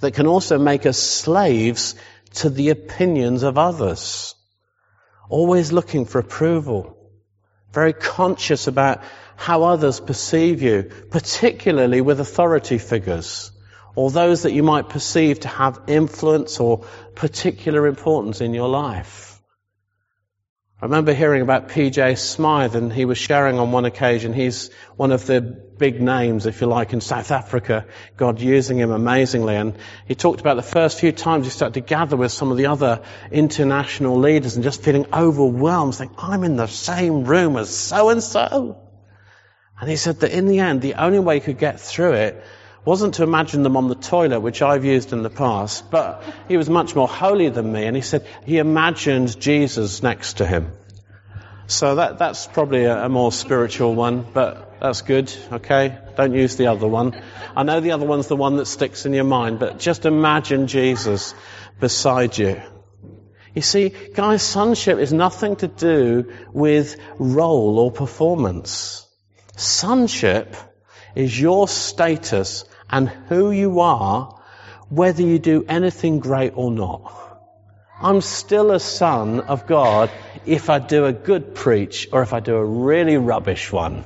that 0.00 0.14
can 0.14 0.26
also 0.26 0.58
make 0.58 0.86
us 0.86 0.98
slaves 0.98 1.94
to 2.34 2.48
the 2.48 2.70
opinions 2.70 3.42
of 3.42 3.58
others. 3.58 4.34
Always 5.28 5.72
looking 5.72 6.06
for 6.06 6.18
approval. 6.18 6.96
Very 7.72 7.92
conscious 7.92 8.66
about 8.66 9.02
how 9.36 9.64
others 9.64 10.00
perceive 10.00 10.62
you, 10.62 10.90
particularly 11.10 12.00
with 12.00 12.20
authority 12.20 12.78
figures 12.78 13.52
or 13.94 14.10
those 14.10 14.42
that 14.42 14.52
you 14.52 14.62
might 14.62 14.88
perceive 14.88 15.40
to 15.40 15.48
have 15.48 15.80
influence 15.86 16.60
or 16.60 16.86
particular 17.14 17.86
importance 17.86 18.40
in 18.40 18.54
your 18.54 18.68
life. 18.68 19.32
I 20.82 20.86
remember 20.86 21.14
hearing 21.14 21.42
about 21.42 21.68
PJ 21.68 22.18
Smyth 22.18 22.74
and 22.74 22.92
he 22.92 23.04
was 23.04 23.16
sharing 23.16 23.60
on 23.60 23.70
one 23.70 23.84
occasion, 23.84 24.32
he's 24.32 24.68
one 24.96 25.12
of 25.12 25.24
the 25.26 25.40
big 25.40 26.02
names, 26.02 26.44
if 26.46 26.60
you 26.60 26.66
like, 26.66 26.92
in 26.92 27.00
South 27.00 27.30
Africa, 27.30 27.86
God 28.16 28.40
using 28.40 28.78
him 28.78 28.90
amazingly. 28.90 29.54
And 29.54 29.78
he 30.08 30.16
talked 30.16 30.40
about 30.40 30.56
the 30.56 30.62
first 30.62 30.98
few 30.98 31.12
times 31.12 31.46
he 31.46 31.50
started 31.50 31.74
to 31.74 31.82
gather 31.82 32.16
with 32.16 32.32
some 32.32 32.50
of 32.50 32.56
the 32.56 32.66
other 32.66 33.02
international 33.30 34.18
leaders 34.18 34.56
and 34.56 34.64
just 34.64 34.82
feeling 34.82 35.06
overwhelmed, 35.12 35.94
saying, 35.94 36.10
I'm 36.18 36.42
in 36.42 36.56
the 36.56 36.66
same 36.66 37.26
room 37.26 37.56
as 37.56 37.70
so 37.70 38.08
and 38.08 38.20
so. 38.20 38.82
And 39.80 39.88
he 39.88 39.94
said 39.94 40.18
that 40.20 40.32
in 40.32 40.48
the 40.48 40.58
end, 40.58 40.82
the 40.82 40.94
only 40.94 41.20
way 41.20 41.36
he 41.36 41.44
could 41.44 41.58
get 41.58 41.80
through 41.80 42.14
it 42.14 42.44
wasn't 42.84 43.14
to 43.14 43.22
imagine 43.22 43.62
them 43.62 43.76
on 43.76 43.88
the 43.88 43.94
toilet, 43.94 44.40
which 44.40 44.60
I've 44.60 44.84
used 44.84 45.12
in 45.12 45.22
the 45.22 45.30
past, 45.30 45.90
but 45.90 46.24
he 46.48 46.56
was 46.56 46.68
much 46.68 46.96
more 46.96 47.08
holy 47.08 47.48
than 47.48 47.72
me, 47.72 47.84
and 47.84 47.94
he 47.94 48.02
said 48.02 48.26
he 48.44 48.58
imagined 48.58 49.40
Jesus 49.40 50.02
next 50.02 50.38
to 50.38 50.46
him. 50.46 50.72
So 51.68 51.94
that, 51.94 52.18
that's 52.18 52.46
probably 52.46 52.84
a, 52.84 53.04
a 53.04 53.08
more 53.08 53.30
spiritual 53.30 53.94
one, 53.94 54.26
but 54.34 54.80
that's 54.80 55.02
good, 55.02 55.32
okay? 55.52 55.96
Don't 56.16 56.34
use 56.34 56.56
the 56.56 56.66
other 56.66 56.88
one. 56.88 57.22
I 57.56 57.62
know 57.62 57.80
the 57.80 57.92
other 57.92 58.04
one's 58.04 58.26
the 58.26 58.36
one 58.36 58.56
that 58.56 58.66
sticks 58.66 59.06
in 59.06 59.12
your 59.12 59.24
mind, 59.24 59.60
but 59.60 59.78
just 59.78 60.04
imagine 60.04 60.66
Jesus 60.66 61.34
beside 61.78 62.36
you. 62.36 62.60
You 63.54 63.62
see, 63.62 63.90
guys, 63.90 64.42
sonship 64.42 64.98
is 64.98 65.12
nothing 65.12 65.56
to 65.56 65.68
do 65.68 66.32
with 66.52 66.96
role 67.18 67.78
or 67.78 67.92
performance. 67.92 69.06
Sonship 69.56 70.56
is 71.14 71.38
your 71.38 71.68
status 71.68 72.64
and 72.92 73.08
who 73.08 73.50
you 73.50 73.80
are, 73.80 74.38
whether 74.90 75.22
you 75.22 75.38
do 75.38 75.64
anything 75.66 76.20
great 76.20 76.52
or 76.54 76.70
not. 76.70 77.18
I'm 78.00 78.20
still 78.20 78.70
a 78.72 78.80
son 78.80 79.40
of 79.40 79.66
God 79.66 80.10
if 80.44 80.68
I 80.68 80.78
do 80.78 81.06
a 81.06 81.12
good 81.12 81.54
preach 81.54 82.08
or 82.12 82.22
if 82.22 82.32
I 82.34 82.40
do 82.40 82.56
a 82.56 82.64
really 82.64 83.16
rubbish 83.16 83.72
one. 83.72 84.04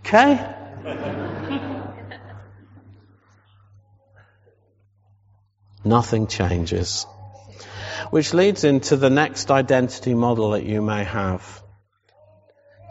Okay? 0.00 0.54
Nothing 5.84 6.26
changes. 6.26 7.06
Which 8.10 8.34
leads 8.34 8.64
into 8.64 8.96
the 8.96 9.10
next 9.10 9.50
identity 9.50 10.14
model 10.14 10.50
that 10.50 10.64
you 10.64 10.82
may 10.82 11.04
have. 11.04 11.62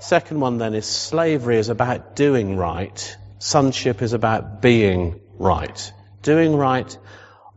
Second 0.06 0.40
one 0.40 0.60
then 0.60 0.76
is 0.76 0.86
slavery 0.86 1.58
is 1.58 1.70
about 1.70 2.16
doing 2.16 2.58
right. 2.58 3.18
Sonship 3.40 4.04
is 4.04 4.14
about 4.14 4.62
being 4.62 5.20
right. 5.40 5.92
Doing 6.22 6.56
right 6.56 6.96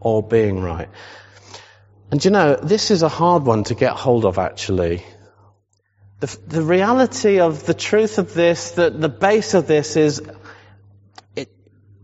or 0.00 0.22
being 0.22 0.62
right. 0.62 0.88
And 2.11 2.24
you 2.24 2.30
know, 2.30 2.56
this 2.56 2.90
is 2.90 3.02
a 3.02 3.08
hard 3.11 3.44
one 3.44 3.64
to 3.64 3.74
get 3.74 3.92
hold 3.92 4.24
of 4.24 4.38
actually. 4.38 5.04
The, 6.20 6.38
the 6.46 6.62
reality 6.62 7.38
of 7.38 7.66
the 7.66 7.74
truth 7.74 8.16
of 8.16 8.32
this, 8.32 8.70
the, 8.70 8.88
the 8.88 9.11
base 9.11 9.52
of 9.52 9.66
this 9.66 9.96
is, 9.96 10.22
it, 11.37 11.50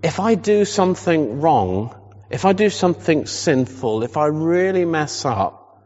if 0.03 0.21
I 0.21 0.35
do 0.35 0.67
something 0.67 1.41
wrong, 1.41 1.95
if 2.29 2.45
I 2.45 2.53
do 2.53 2.69
something 2.69 3.25
sinful, 3.25 4.03
if 4.03 4.19
I 4.19 4.27
really 4.27 4.85
mess 4.85 5.25
up, 5.25 5.83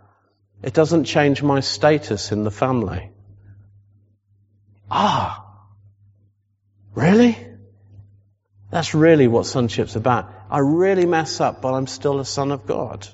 it 0.64 0.74
doesn't 0.74 1.04
change 1.04 1.44
my 1.44 1.60
status 1.60 2.32
in 2.32 2.42
the 2.42 2.50
family. 2.50 3.12
Ah, 4.90 5.44
really? 6.94 7.36
That's 8.70 8.94
really 8.94 9.28
what 9.28 9.46
sonship's 9.46 9.96
about. 9.96 10.30
I 10.50 10.58
really 10.58 11.06
mess 11.06 11.40
up, 11.40 11.62
but 11.62 11.74
I'm 11.74 11.86
still 11.86 12.20
a 12.20 12.24
son 12.24 12.52
of 12.52 12.66
God. 12.66 13.06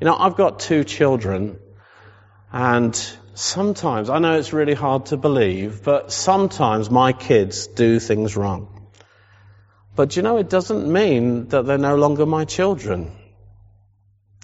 You 0.00 0.06
know, 0.06 0.16
I've 0.16 0.36
got 0.36 0.60
two 0.60 0.84
children, 0.84 1.58
and 2.52 2.94
sometimes, 3.34 4.10
I 4.10 4.18
know 4.18 4.38
it's 4.38 4.52
really 4.52 4.74
hard 4.74 5.06
to 5.06 5.16
believe, 5.16 5.82
but 5.84 6.12
sometimes 6.12 6.90
my 6.90 7.12
kids 7.12 7.66
do 7.66 7.98
things 7.98 8.36
wrong. 8.36 8.90
But 9.96 10.16
you 10.16 10.22
know, 10.22 10.38
it 10.38 10.48
doesn't 10.48 10.90
mean 10.90 11.48
that 11.48 11.66
they're 11.66 11.78
no 11.78 11.96
longer 11.96 12.24
my 12.24 12.44
children. 12.44 13.12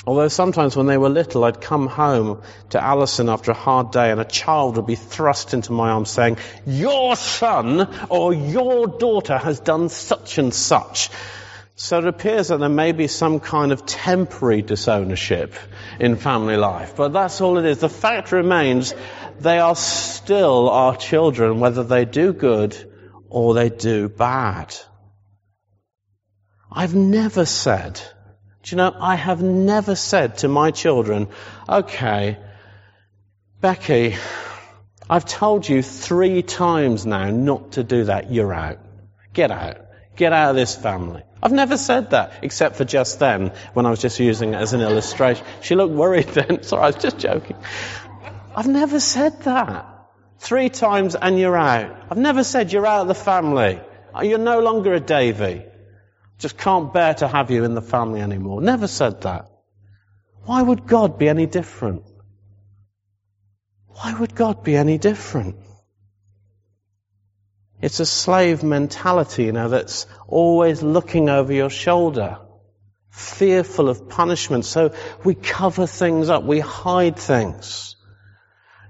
Although 0.07 0.29
sometimes 0.29 0.77
when 0.77 0.87
they 0.87 0.99
were 0.99 1.09
little, 1.09 1.43
I'd 1.43 1.61
come 1.61 1.89
home 1.89 2.43
to 2.71 2.83
Alison 2.83 3.29
after 3.29 3.51
a 3.51 3.55
hard 3.55 3.91
day 3.91 4.13
and 4.13 4.21
a 4.21 4.25
child 4.25 4.77
would 4.77 4.87
be 4.87 4.95
thrust 4.95 5.53
into 5.53 5.73
my 5.73 5.91
arms 5.91 6.11
saying, 6.11 6.39
your 6.65 7.17
son 7.17 7.89
or 8.09 8.33
your 8.33 8.87
daughter 8.87 9.37
has 9.37 9.59
done 9.59 9.89
such 9.89 10.39
and 10.39 10.55
such. 10.55 11.11
So 11.75 11.99
it 11.99 12.07
appears 12.07 12.49
that 12.49 12.61
there 12.61 12.69
may 12.69 12.93
be 12.93 13.09
some 13.09 13.41
kind 13.41 13.73
of 13.73 13.85
temporary 13.85 14.63
disownership 14.63 15.55
in 15.99 16.17
family 16.17 16.57
life. 16.57 16.95
But 16.97 17.13
that's 17.13 17.41
all 17.41 17.59
it 17.59 17.65
is. 17.65 17.79
The 17.79 17.89
fact 17.89 18.31
remains 18.31 18.95
they 19.41 19.59
are 19.59 19.75
still 19.75 20.71
our 20.71 20.97
children, 20.97 21.59
whether 21.59 21.83
they 21.83 22.05
do 22.05 22.33
good 22.33 22.77
or 23.29 23.55
they 23.55 23.71
do 23.71 24.09
bad. 24.09 24.75
I've 26.71 26.95
never 26.95 27.45
said 27.45 28.01
do 28.67 28.73
you 28.73 28.79
know, 28.79 28.97
I 28.99 29.15
have 29.15 29.41
never 29.45 29.95
said 29.95 30.39
to 30.39 30.49
my 30.49 30.73
children, 30.73 31.29
okay, 31.69 32.37
Becky, 33.61 34.17
I've 35.09 35.25
told 35.25 35.69
you 35.69 35.83
three 35.83 36.43
times 36.43 37.07
now 37.07 37.31
not 37.31 37.73
to 37.73 37.85
do 37.85 38.07
that. 38.07 38.33
You're 38.33 38.53
out. 38.53 38.81
Get 39.33 39.53
out. 39.53 39.77
Get 40.17 40.33
out 40.33 40.51
of 40.51 40.57
this 40.57 40.75
family. 40.75 41.23
I've 41.41 41.53
never 41.53 41.77
said 41.77 42.11
that, 42.11 42.33
except 42.43 42.75
for 42.75 42.85
just 42.85 43.21
then, 43.21 43.53
when 43.75 43.87
I 43.87 43.91
was 43.91 44.01
just 44.01 44.19
using 44.19 44.53
it 44.53 44.57
as 44.57 44.73
an 44.73 44.81
illustration. 44.81 45.47
She 45.61 45.77
looked 45.77 45.95
worried 45.95 46.27
then. 46.27 46.63
Sorry, 46.65 46.83
I 46.83 46.87
was 46.87 46.97
just 46.97 47.19
joking. 47.19 47.57
I've 48.57 48.67
never 48.67 48.99
said 48.99 49.43
that. 49.43 49.87
Three 50.41 50.71
times 50.71 51.15
and 51.15 51.39
you're 51.39 51.57
out. 51.57 51.97
I've 52.11 52.19
never 52.19 52.43
said 52.43 52.73
you're 52.73 52.87
out 52.87 53.03
of 53.03 53.09
the 53.09 53.15
family. 53.15 53.81
You're 54.21 54.39
no 54.39 54.59
longer 54.59 54.93
a 54.93 54.99
Davy. 54.99 55.67
Just 56.39 56.59
can't 56.59 56.93
bear 56.93 57.15
to 57.15 57.29
have 57.29 57.51
you 57.51 57.65
in 57.65 57.75
the 57.75 57.83
family 57.83 58.21
anymore. 58.21 58.61
Never 58.61 58.87
said 58.87 59.23
that. 59.23 59.51
Why 60.45 60.63
would 60.63 60.87
God 60.87 61.19
be 61.19 61.29
any 61.29 61.47
different? 61.47 62.05
Why 63.89 64.13
would 64.19 64.35
God 64.35 64.63
be 64.63 64.77
any 64.77 64.99
different? 64.99 65.57
It's 67.81 68.01
a 68.01 68.07
slave 68.07 68.63
mentality, 68.63 69.45
you 69.45 69.53
know, 69.53 69.69
that's 69.69 70.07
always 70.29 70.83
looking 70.83 71.29
over 71.29 71.53
your 71.53 71.71
shoulder, 71.71 72.39
fearful 73.11 73.89
of 73.89 74.09
punishment. 74.09 74.65
So 74.65 74.95
we 75.25 75.35
cover 75.35 75.87
things 75.87 76.29
up, 76.29 76.45
we 76.45 76.61
hide 76.61 77.17
things. 77.17 77.97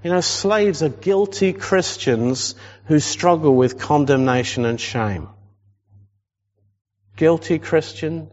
You 0.03 0.11
know, 0.11 0.21
slaves 0.21 0.83
are 0.83 0.89
guilty 0.89 1.53
Christians 1.53 2.55
who 2.87 3.01
struggle 3.01 3.55
with 3.55 3.79
condemnation 3.79 4.65
and 4.65 4.81
shame 4.81 5.29
guilty 7.17 7.59
Christian, 7.59 8.31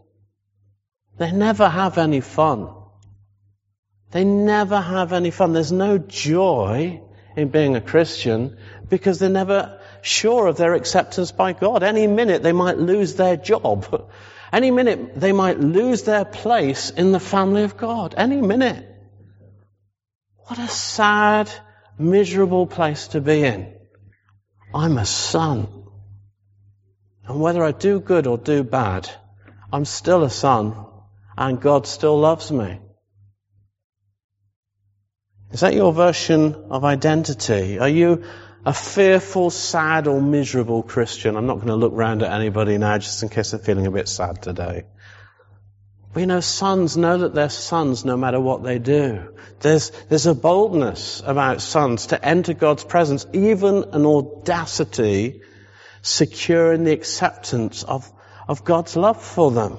they 1.16 1.32
never 1.32 1.68
have 1.68 1.98
any 1.98 2.20
fun. 2.20 2.68
They 4.10 4.24
never 4.24 4.80
have 4.80 5.12
any 5.12 5.30
fun. 5.30 5.52
There's 5.52 5.72
no 5.72 5.98
joy 5.98 7.02
in 7.36 7.48
being 7.48 7.76
a 7.76 7.80
Christian 7.80 8.58
because 8.88 9.18
they're 9.18 9.28
never 9.28 9.80
sure 10.02 10.46
of 10.46 10.56
their 10.56 10.74
acceptance 10.74 11.32
by 11.32 11.52
God. 11.52 11.82
Any 11.82 12.06
minute 12.06 12.42
they 12.42 12.52
might 12.52 12.78
lose 12.78 13.14
their 13.14 13.36
job. 13.36 14.10
Any 14.52 14.70
minute 14.70 15.18
they 15.18 15.32
might 15.32 15.58
lose 15.58 16.04
their 16.04 16.24
place 16.24 16.90
in 16.90 17.10
the 17.10 17.18
family 17.18 17.64
of 17.64 17.76
God. 17.76 18.14
Any 18.16 18.40
minute. 18.40 18.86
What 20.46 20.60
a 20.60 20.68
sad, 20.68 21.50
miserable 21.98 22.68
place 22.68 23.08
to 23.08 23.20
be 23.20 23.42
in. 23.42 23.74
I'm 24.72 24.96
a 24.98 25.06
son. 25.06 25.83
And 27.26 27.40
whether 27.40 27.62
I 27.64 27.72
do 27.72 28.00
good 28.00 28.26
or 28.26 28.36
do 28.36 28.62
bad, 28.62 29.08
I'm 29.72 29.84
still 29.84 30.24
a 30.24 30.30
son 30.30 30.86
and 31.36 31.60
God 31.60 31.86
still 31.86 32.18
loves 32.18 32.50
me. 32.52 32.80
Is 35.52 35.60
that 35.60 35.74
your 35.74 35.92
version 35.92 36.54
of 36.70 36.84
identity? 36.84 37.78
Are 37.78 37.88
you 37.88 38.24
a 38.66 38.72
fearful, 38.72 39.50
sad, 39.50 40.06
or 40.06 40.20
miserable 40.20 40.82
Christian? 40.82 41.36
I'm 41.36 41.46
not 41.46 41.56
going 41.56 41.68
to 41.68 41.76
look 41.76 41.92
round 41.94 42.22
at 42.22 42.32
anybody 42.32 42.76
now 42.76 42.98
just 42.98 43.22
in 43.22 43.28
case 43.28 43.52
they're 43.52 43.60
feeling 43.60 43.86
a 43.86 43.90
bit 43.90 44.08
sad 44.08 44.42
today. 44.42 44.84
You 46.16 46.26
know, 46.26 46.40
sons 46.40 46.96
know 46.96 47.18
that 47.18 47.34
they're 47.34 47.48
sons 47.48 48.04
no 48.04 48.16
matter 48.16 48.40
what 48.40 48.62
they 48.62 48.78
do. 48.78 49.34
There's, 49.60 49.90
there's 50.08 50.26
a 50.26 50.34
boldness 50.34 51.22
about 51.26 51.60
sons 51.60 52.06
to 52.06 52.24
enter 52.24 52.54
God's 52.54 52.84
presence, 52.84 53.26
even 53.32 53.84
an 53.92 54.06
audacity 54.06 55.42
secure 56.04 56.74
in 56.74 56.84
the 56.84 56.92
acceptance 56.92 57.82
of, 57.82 58.10
of 58.46 58.62
God's 58.62 58.94
love 58.94 59.20
for 59.22 59.50
them. 59.50 59.78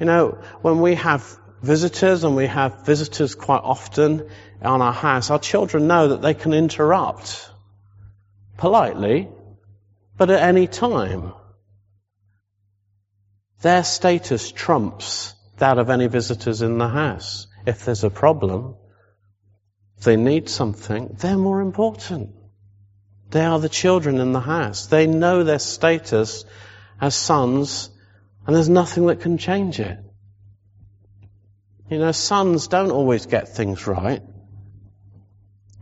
You 0.00 0.06
know, 0.06 0.42
when 0.62 0.80
we 0.80 0.94
have 0.94 1.38
visitors, 1.62 2.24
and 2.24 2.34
we 2.34 2.46
have 2.46 2.86
visitors 2.86 3.34
quite 3.34 3.60
often 3.62 4.28
on 4.62 4.80
our 4.80 4.92
house, 4.92 5.30
our 5.30 5.38
children 5.38 5.86
know 5.86 6.08
that 6.08 6.22
they 6.22 6.32
can 6.32 6.54
interrupt 6.54 7.50
politely, 8.56 9.28
but 10.16 10.30
at 10.30 10.40
any 10.40 10.66
time. 10.66 11.34
Their 13.60 13.84
status 13.84 14.50
trumps 14.50 15.34
that 15.58 15.78
of 15.78 15.90
any 15.90 16.06
visitors 16.06 16.62
in 16.62 16.78
the 16.78 16.88
house. 16.88 17.46
If 17.66 17.84
there's 17.84 18.02
a 18.02 18.10
problem, 18.10 18.76
if 19.98 20.04
they 20.04 20.16
need 20.16 20.48
something, 20.48 21.16
they're 21.20 21.36
more 21.36 21.60
important. 21.60 22.30
They 23.32 23.44
are 23.44 23.58
the 23.58 23.70
children 23.70 24.18
in 24.18 24.32
the 24.32 24.40
house. 24.40 24.86
They 24.86 25.06
know 25.06 25.42
their 25.42 25.58
status 25.58 26.44
as 27.00 27.14
sons, 27.14 27.88
and 28.46 28.54
there's 28.54 28.68
nothing 28.68 29.06
that 29.06 29.20
can 29.20 29.38
change 29.38 29.80
it. 29.80 29.98
You 31.90 31.98
know, 31.98 32.12
sons 32.12 32.68
don't 32.68 32.90
always 32.90 33.24
get 33.24 33.48
things 33.48 33.86
right, 33.86 34.22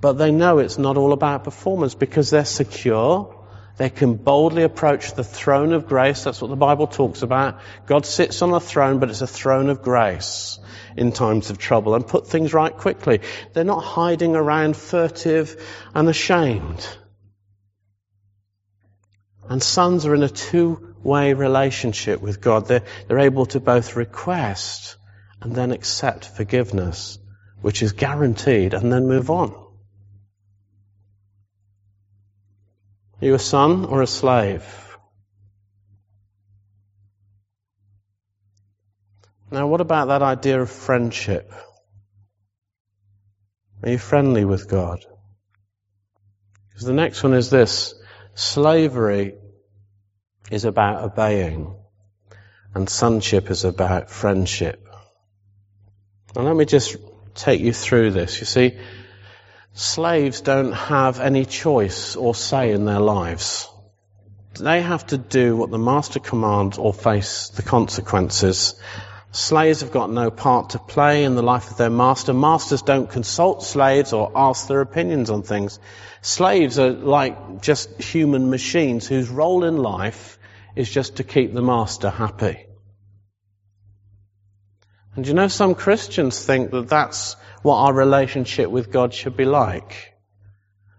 but 0.00 0.12
they 0.12 0.30
know 0.30 0.58
it's 0.58 0.78
not 0.78 0.96
all 0.96 1.12
about 1.12 1.42
performance 1.42 1.96
because 1.96 2.30
they're 2.30 2.44
secure. 2.44 3.36
They 3.78 3.90
can 3.90 4.14
boldly 4.14 4.62
approach 4.62 5.14
the 5.14 5.24
throne 5.24 5.72
of 5.72 5.88
grace. 5.88 6.22
That's 6.22 6.40
what 6.40 6.50
the 6.50 6.56
Bible 6.56 6.86
talks 6.86 7.22
about. 7.22 7.60
God 7.86 8.06
sits 8.06 8.42
on 8.42 8.52
a 8.52 8.60
throne, 8.60 9.00
but 9.00 9.10
it's 9.10 9.22
a 9.22 9.26
throne 9.26 9.70
of 9.70 9.82
grace 9.82 10.60
in 10.96 11.10
times 11.10 11.50
of 11.50 11.58
trouble 11.58 11.96
and 11.96 12.06
put 12.06 12.28
things 12.28 12.54
right 12.54 12.76
quickly. 12.76 13.22
They're 13.54 13.64
not 13.64 13.82
hiding 13.82 14.36
around 14.36 14.76
furtive 14.76 15.56
and 15.94 16.08
ashamed. 16.08 16.86
And 19.50 19.60
sons 19.60 20.06
are 20.06 20.14
in 20.14 20.22
a 20.22 20.28
two-way 20.28 21.34
relationship 21.34 22.20
with 22.22 22.40
God. 22.40 22.66
They're, 22.66 22.84
they're 23.08 23.18
able 23.18 23.46
to 23.46 23.58
both 23.58 23.96
request 23.96 24.96
and 25.42 25.52
then 25.56 25.72
accept 25.72 26.24
forgiveness, 26.24 27.18
which 27.60 27.82
is 27.82 27.90
guaranteed, 27.90 28.74
and 28.74 28.92
then 28.92 29.08
move 29.08 29.28
on. 29.28 29.50
Are 33.20 33.26
you 33.26 33.34
a 33.34 33.40
son 33.40 33.86
or 33.86 34.02
a 34.02 34.06
slave? 34.06 34.64
Now, 39.50 39.66
what 39.66 39.80
about 39.80 40.06
that 40.08 40.22
idea 40.22 40.62
of 40.62 40.70
friendship? 40.70 41.52
Are 43.82 43.90
you 43.90 43.98
friendly 43.98 44.44
with 44.44 44.68
God? 44.68 45.04
Because 46.68 46.86
the 46.86 46.92
next 46.92 47.24
one 47.24 47.34
is 47.34 47.50
this 47.50 47.99
Slavery 48.40 49.34
is 50.50 50.64
about 50.64 51.04
obeying, 51.04 51.76
and 52.74 52.88
sonship 52.88 53.50
is 53.50 53.66
about 53.66 54.08
friendship. 54.08 54.88
And 56.34 56.46
let 56.46 56.56
me 56.56 56.64
just 56.64 56.96
take 57.34 57.60
you 57.60 57.74
through 57.74 58.12
this. 58.12 58.40
You 58.40 58.46
see, 58.46 58.78
slaves 59.74 60.40
don't 60.40 60.72
have 60.72 61.20
any 61.20 61.44
choice 61.44 62.16
or 62.16 62.34
say 62.34 62.72
in 62.72 62.86
their 62.86 62.98
lives. 62.98 63.68
They 64.58 64.80
have 64.80 65.06
to 65.08 65.18
do 65.18 65.54
what 65.54 65.70
the 65.70 65.78
master 65.78 66.18
commands 66.18 66.78
or 66.78 66.94
face 66.94 67.50
the 67.50 67.62
consequences. 67.62 68.74
Slaves 69.32 69.82
have 69.82 69.92
got 69.92 70.10
no 70.10 70.30
part 70.30 70.70
to 70.70 70.78
play 70.78 71.22
in 71.22 71.36
the 71.36 71.42
life 71.42 71.70
of 71.70 71.76
their 71.76 71.90
master. 71.90 72.34
Masters 72.34 72.82
don't 72.82 73.08
consult 73.08 73.62
slaves 73.62 74.12
or 74.12 74.32
ask 74.34 74.66
their 74.66 74.80
opinions 74.80 75.30
on 75.30 75.42
things. 75.42 75.78
Slaves 76.20 76.80
are 76.80 76.90
like 76.90 77.62
just 77.62 78.02
human 78.02 78.50
machines 78.50 79.06
whose 79.06 79.28
role 79.28 79.62
in 79.64 79.76
life 79.76 80.38
is 80.74 80.90
just 80.90 81.16
to 81.16 81.24
keep 81.24 81.54
the 81.54 81.62
master 81.62 82.10
happy. 82.10 82.66
And 85.14 85.26
you 85.26 85.34
know, 85.34 85.48
some 85.48 85.76
Christians 85.76 86.44
think 86.44 86.72
that 86.72 86.88
that's 86.88 87.36
what 87.62 87.76
our 87.76 87.92
relationship 87.92 88.68
with 88.68 88.90
God 88.90 89.14
should 89.14 89.36
be 89.36 89.44
like. 89.44 90.12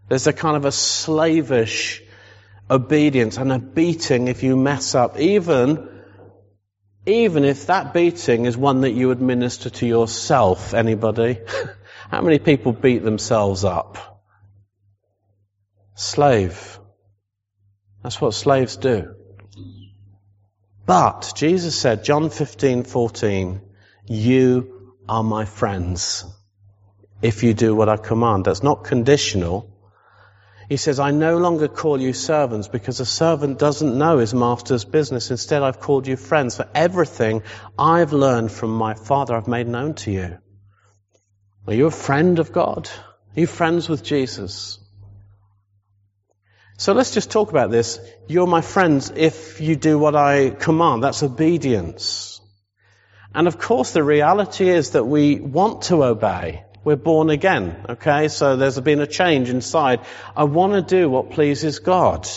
There's 0.07 0.27
a 0.27 0.33
kind 0.33 0.55
of 0.55 0.65
a 0.65 0.71
slavish 0.71 2.01
obedience 2.69 3.37
and 3.37 3.51
a 3.51 3.59
beating 3.59 4.29
if 4.29 4.43
you 4.43 4.55
mess 4.55 4.95
up, 4.95 5.19
even, 5.19 5.89
even 7.05 7.43
if 7.43 7.67
that 7.67 7.93
beating 7.93 8.45
is 8.45 8.55
one 8.55 8.81
that 8.81 8.91
you 8.91 9.11
administer 9.11 9.69
to 9.69 9.87
yourself. 9.87 10.73
Anybody? 10.73 11.39
How 12.09 12.21
many 12.21 12.39
people 12.39 12.73
beat 12.73 13.03
themselves 13.03 13.63
up? 13.63 14.21
Slave. 15.95 16.79
That's 18.03 18.19
what 18.19 18.33
slaves 18.33 18.77
do. 18.77 19.15
But 20.85 21.33
Jesus 21.35 21.75
said, 21.79 22.03
John 22.03 22.29
15, 22.29 22.83
14, 22.83 23.61
you 24.07 24.95
are 25.07 25.23
my 25.23 25.45
friends 25.45 26.25
if 27.21 27.43
you 27.43 27.53
do 27.53 27.75
what 27.75 27.89
I 27.89 27.97
command. 27.97 28.45
That's 28.45 28.63
not 28.63 28.83
conditional. 28.83 29.70
He 30.71 30.77
says, 30.77 31.01
I 31.01 31.11
no 31.11 31.37
longer 31.37 31.67
call 31.67 31.99
you 31.99 32.13
servants 32.13 32.69
because 32.69 33.01
a 33.01 33.05
servant 33.05 33.59
doesn't 33.59 33.97
know 33.97 34.19
his 34.19 34.33
master's 34.33 34.85
business. 34.85 35.29
Instead, 35.29 35.63
I've 35.63 35.81
called 35.81 36.07
you 36.07 36.15
friends 36.15 36.55
for 36.55 36.65
everything 36.73 37.43
I've 37.77 38.13
learned 38.13 38.53
from 38.53 38.69
my 38.69 38.93
Father 38.93 39.35
I've 39.35 39.49
made 39.49 39.67
known 39.67 39.95
to 39.95 40.11
you. 40.11 40.37
Are 41.67 41.73
you 41.73 41.87
a 41.87 41.91
friend 41.91 42.39
of 42.39 42.53
God? 42.53 42.89
Are 43.35 43.39
you 43.41 43.47
friends 43.47 43.89
with 43.89 44.01
Jesus? 44.01 44.79
So 46.77 46.93
let's 46.93 47.13
just 47.13 47.31
talk 47.31 47.49
about 47.49 47.69
this. 47.69 47.99
You're 48.29 48.47
my 48.47 48.61
friends 48.61 49.11
if 49.13 49.59
you 49.59 49.75
do 49.75 49.99
what 49.99 50.15
I 50.15 50.51
command. 50.51 51.03
That's 51.03 51.21
obedience. 51.21 52.39
And 53.35 53.45
of 53.49 53.59
course 53.59 53.91
the 53.91 54.05
reality 54.05 54.69
is 54.69 54.91
that 54.91 55.03
we 55.03 55.41
want 55.41 55.81
to 55.89 56.05
obey. 56.05 56.63
We're 56.83 56.95
born 56.95 57.29
again, 57.29 57.85
okay? 57.89 58.27
So 58.27 58.55
there's 58.55 58.79
been 58.79 59.01
a 59.01 59.07
change 59.07 59.49
inside. 59.49 60.01
I 60.35 60.45
want 60.45 60.73
to 60.73 60.81
do 60.81 61.09
what 61.09 61.31
pleases 61.31 61.79
God. 61.79 62.27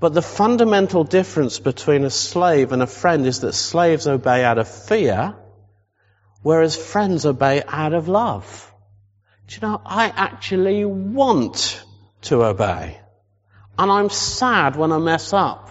But 0.00 0.14
the 0.14 0.22
fundamental 0.22 1.02
difference 1.02 1.58
between 1.58 2.04
a 2.04 2.10
slave 2.10 2.70
and 2.70 2.82
a 2.82 2.86
friend 2.86 3.26
is 3.26 3.40
that 3.40 3.54
slaves 3.54 4.06
obey 4.06 4.44
out 4.44 4.58
of 4.58 4.68
fear, 4.68 5.34
whereas 6.42 6.76
friends 6.76 7.26
obey 7.26 7.62
out 7.66 7.94
of 7.94 8.06
love. 8.06 8.72
Do 9.48 9.56
you 9.56 9.60
know, 9.62 9.80
I 9.84 10.12
actually 10.14 10.84
want 10.84 11.82
to 12.22 12.44
obey. 12.44 13.00
And 13.76 13.90
I'm 13.90 14.10
sad 14.10 14.76
when 14.76 14.92
I 14.92 14.98
mess 14.98 15.32
up. 15.32 15.70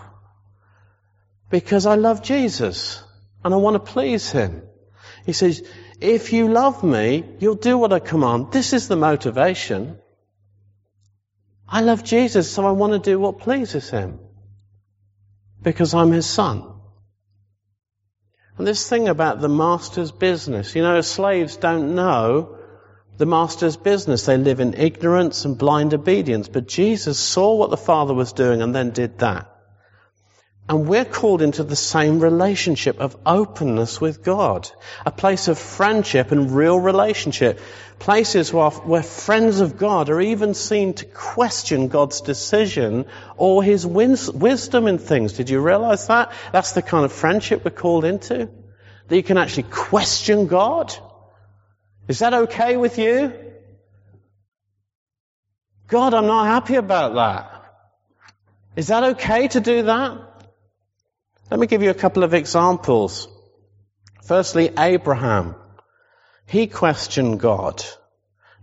Because 1.49 1.85
I 1.85 1.95
love 1.95 2.21
Jesus. 2.21 3.01
And 3.45 3.53
I 3.53 3.57
want 3.57 3.75
to 3.75 3.91
please 3.91 4.29
Him. 4.31 4.63
He 5.25 5.33
says, 5.33 5.63
if 5.99 6.31
you 6.33 6.49
love 6.49 6.83
me, 6.83 7.23
you'll 7.39 7.55
do 7.55 7.77
what 7.77 7.93
I 7.93 7.99
command. 7.99 8.51
This 8.51 8.73
is 8.73 8.87
the 8.87 8.95
motivation. 8.95 9.97
I 11.67 11.81
love 11.81 12.03
Jesus, 12.03 12.49
so 12.49 12.65
I 12.65 12.71
want 12.71 12.93
to 12.93 12.99
do 12.99 13.19
what 13.19 13.39
pleases 13.39 13.89
him. 13.89 14.19
Because 15.61 15.93
I'm 15.93 16.11
his 16.11 16.25
son. 16.25 16.63
And 18.57 18.65
this 18.65 18.87
thing 18.87 19.07
about 19.07 19.41
the 19.41 19.49
master's 19.49 20.11
business, 20.11 20.75
you 20.75 20.81
know, 20.81 21.01
slaves 21.01 21.57
don't 21.57 21.95
know 21.95 22.57
the 23.17 23.25
master's 23.25 23.77
business. 23.77 24.25
They 24.25 24.37
live 24.37 24.59
in 24.59 24.75
ignorance 24.75 25.45
and 25.45 25.57
blind 25.57 25.93
obedience. 25.93 26.47
But 26.47 26.67
Jesus 26.67 27.19
saw 27.19 27.55
what 27.55 27.71
the 27.71 27.77
Father 27.77 28.13
was 28.13 28.33
doing 28.33 28.61
and 28.61 28.73
then 28.73 28.91
did 28.91 29.19
that. 29.19 29.56
And 30.69 30.85
we're 30.85 31.05
called 31.05 31.41
into 31.41 31.63
the 31.63 31.77
same 31.77 32.19
relationship 32.19 32.99
of 32.99 33.15
openness 33.25 34.01
with 34.01 34.21
God. 34.21 34.69
A 35.05 35.11
place 35.11 35.47
of 35.47 35.57
friendship 35.57 36.33
and 36.33 36.51
real 36.51 36.77
relationship. 36.77 37.61
Places 37.99 38.51
where, 38.51 38.69
where 38.71 39.01
friends 39.01 39.61
of 39.61 39.77
God 39.77 40.09
are 40.09 40.19
even 40.19 40.53
seen 40.53 40.93
to 40.95 41.05
question 41.05 41.87
God's 41.87 42.19
decision 42.19 43.05
or 43.37 43.63
His 43.63 43.87
wins, 43.87 44.29
wisdom 44.29 44.87
in 44.87 44.97
things. 44.97 45.33
Did 45.33 45.49
you 45.49 45.61
realize 45.61 46.07
that? 46.07 46.33
That's 46.51 46.73
the 46.73 46.81
kind 46.81 47.05
of 47.05 47.13
friendship 47.13 47.63
we're 47.63 47.71
called 47.71 48.03
into. 48.03 48.49
That 49.07 49.15
you 49.15 49.23
can 49.23 49.37
actually 49.37 49.63
question 49.63 50.47
God. 50.47 50.93
Is 52.09 52.19
that 52.19 52.33
okay 52.33 52.75
with 52.75 52.97
you? 52.97 53.33
God, 55.87 56.13
I'm 56.13 56.27
not 56.27 56.45
happy 56.45 56.75
about 56.75 57.15
that. 57.15 57.53
Is 58.75 58.87
that 58.87 59.03
okay 59.03 59.47
to 59.47 59.61
do 59.61 59.83
that? 59.83 60.26
Let 61.49 61.59
me 61.59 61.67
give 61.67 61.81
you 61.81 61.89
a 61.89 62.01
couple 62.05 62.23
of 62.23 62.33
examples. 62.33 63.27
Firstly, 64.23 64.69
Abraham. 64.77 65.55
He 66.45 66.67
questioned 66.67 67.39
God. 67.39 67.83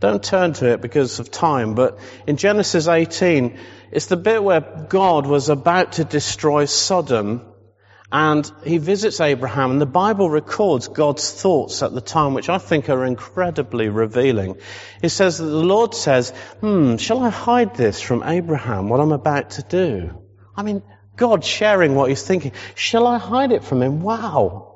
Don't 0.01 0.23
turn 0.23 0.53
to 0.55 0.73
it 0.73 0.83
because 0.83 1.19
of 1.19 1.31
time, 1.31 1.75
but 1.75 1.99
in 2.27 2.37
Genesis 2.37 2.89
18, 2.89 3.59
it's 3.91 4.07
the 4.07 4.17
bit 4.17 4.43
where 4.43 4.61
God 4.61 5.27
was 5.27 5.49
about 5.49 5.93
to 5.93 6.05
destroy 6.05 6.67
Sodom 6.67 7.55
and 8.13 8.51
he 8.65 8.79
visits 8.79 9.21
Abraham 9.21 9.73
and 9.73 9.81
the 9.81 9.87
Bible 9.87 10.29
records 10.29 10.89
God's 10.89 11.31
thoughts 11.33 11.83
at 11.83 11.93
the 11.93 12.01
time, 12.01 12.35
which 12.35 12.49
I 12.49 12.59
think 12.59 12.89
are 12.89 13.05
incredibly 13.05 13.89
revealing. 13.89 14.57
It 15.03 15.09
says 15.09 15.39
that 15.39 15.47
the 15.47 15.65
Lord 15.65 15.95
says, 15.95 16.31
hmm, 16.61 16.97
shall 16.97 17.21
I 17.21 17.31
hide 17.31 17.75
this 17.75 18.01
from 18.01 18.23
Abraham, 18.23 18.89
what 18.89 19.01
I'm 19.01 19.13
about 19.13 19.51
to 19.51 19.63
do? 19.63 20.23
I 20.57 20.63
mean, 20.63 20.83
God 21.17 21.45
sharing 21.45 21.95
what 21.95 22.09
he's 22.09 22.23
thinking. 22.23 22.53
Shall 22.75 23.07
I 23.07 23.19
hide 23.19 23.53
it 23.53 23.65
from 23.65 23.83
him? 23.83 24.03
Wow. 24.03 24.75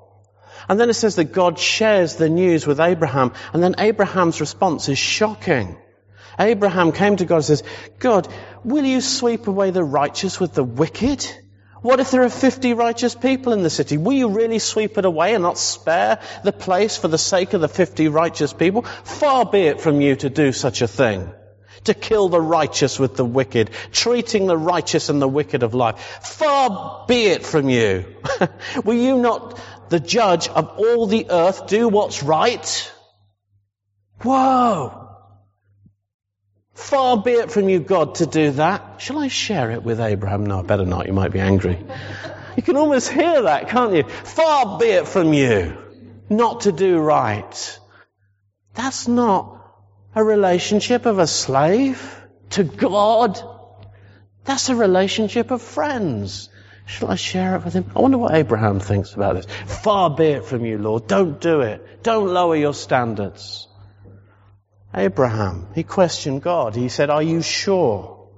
And 0.68 0.78
then 0.78 0.90
it 0.90 0.94
says 0.94 1.16
that 1.16 1.32
God 1.32 1.58
shares 1.58 2.16
the 2.16 2.28
news 2.28 2.66
with 2.66 2.80
Abraham, 2.80 3.32
and 3.52 3.62
then 3.62 3.76
Abraham's 3.78 4.40
response 4.40 4.88
is 4.88 4.98
shocking. 4.98 5.76
Abraham 6.38 6.92
came 6.92 7.16
to 7.16 7.24
God 7.24 7.36
and 7.36 7.44
says, 7.44 7.62
God, 7.98 8.28
will 8.64 8.84
you 8.84 9.00
sweep 9.00 9.48
away 9.48 9.70
the 9.70 9.82
righteous 9.82 10.38
with 10.38 10.54
the 10.54 10.62
wicked? 10.62 11.26
What 11.80 12.00
if 12.00 12.10
there 12.10 12.22
are 12.22 12.28
50 12.28 12.74
righteous 12.74 13.14
people 13.14 13.52
in 13.52 13.62
the 13.62 13.70
city? 13.70 13.96
Will 13.96 14.12
you 14.12 14.28
really 14.28 14.58
sweep 14.58 14.98
it 14.98 15.04
away 15.04 15.34
and 15.34 15.42
not 15.42 15.58
spare 15.58 16.20
the 16.44 16.52
place 16.52 16.96
for 16.96 17.08
the 17.08 17.18
sake 17.18 17.54
of 17.54 17.60
the 17.60 17.68
50 17.68 18.08
righteous 18.08 18.52
people? 18.52 18.82
Far 18.82 19.46
be 19.46 19.60
it 19.60 19.80
from 19.80 20.00
you 20.00 20.16
to 20.16 20.28
do 20.28 20.52
such 20.52 20.82
a 20.82 20.88
thing 20.88 21.32
to 21.88 21.94
kill 21.94 22.28
the 22.28 22.40
righteous 22.40 22.98
with 22.98 23.16
the 23.16 23.24
wicked, 23.24 23.70
treating 23.92 24.46
the 24.46 24.56
righteous 24.56 25.08
and 25.08 25.20
the 25.20 25.28
wicked 25.28 25.62
of 25.62 25.74
life. 25.74 25.98
Far 26.22 27.04
be 27.06 27.26
it 27.26 27.44
from 27.44 27.68
you. 27.68 28.04
Will 28.84 28.96
you 28.96 29.18
not, 29.18 29.60
the 29.88 30.00
judge 30.00 30.48
of 30.48 30.78
all 30.78 31.06
the 31.06 31.26
earth, 31.30 31.66
do 31.66 31.88
what's 31.88 32.22
right? 32.22 32.92
Whoa! 34.22 35.08
Far 36.74 37.22
be 37.22 37.32
it 37.32 37.50
from 37.50 37.68
you, 37.68 37.80
God, 37.80 38.16
to 38.16 38.26
do 38.26 38.52
that. 38.52 39.00
Shall 39.00 39.18
I 39.18 39.28
share 39.28 39.72
it 39.72 39.82
with 39.82 40.00
Abraham? 40.00 40.46
No, 40.46 40.62
better 40.62 40.84
not. 40.84 41.06
You 41.06 41.12
might 41.12 41.32
be 41.32 41.40
angry. 41.40 41.78
You 42.56 42.62
can 42.62 42.76
almost 42.76 43.08
hear 43.10 43.42
that, 43.42 43.68
can't 43.68 43.94
you? 43.94 44.04
Far 44.04 44.78
be 44.78 44.86
it 44.86 45.08
from 45.08 45.32
you 45.32 45.76
not 46.30 46.62
to 46.62 46.72
do 46.72 46.98
right. 46.98 47.78
That's 48.74 49.08
not 49.08 49.57
a 50.14 50.24
relationship 50.24 51.06
of 51.06 51.18
a 51.18 51.26
slave 51.26 52.20
to 52.50 52.64
God. 52.64 53.40
That's 54.44 54.68
a 54.68 54.76
relationship 54.76 55.50
of 55.50 55.62
friends. 55.62 56.48
Shall 56.86 57.10
I 57.10 57.16
share 57.16 57.56
it 57.56 57.64
with 57.64 57.74
him? 57.74 57.90
I 57.94 58.00
wonder 58.00 58.16
what 58.16 58.34
Abraham 58.34 58.80
thinks 58.80 59.12
about 59.12 59.36
this. 59.36 59.46
Far 59.82 60.08
be 60.08 60.24
it 60.24 60.46
from 60.46 60.64
you, 60.64 60.78
Lord. 60.78 61.06
Don't 61.06 61.38
do 61.38 61.60
it. 61.60 62.02
Don't 62.02 62.28
lower 62.28 62.56
your 62.56 62.72
standards. 62.72 63.68
Abraham, 64.94 65.68
he 65.74 65.82
questioned 65.82 66.42
God. 66.42 66.74
He 66.74 66.88
said, 66.88 67.10
Are 67.10 67.22
you 67.22 67.42
sure? 67.42 68.30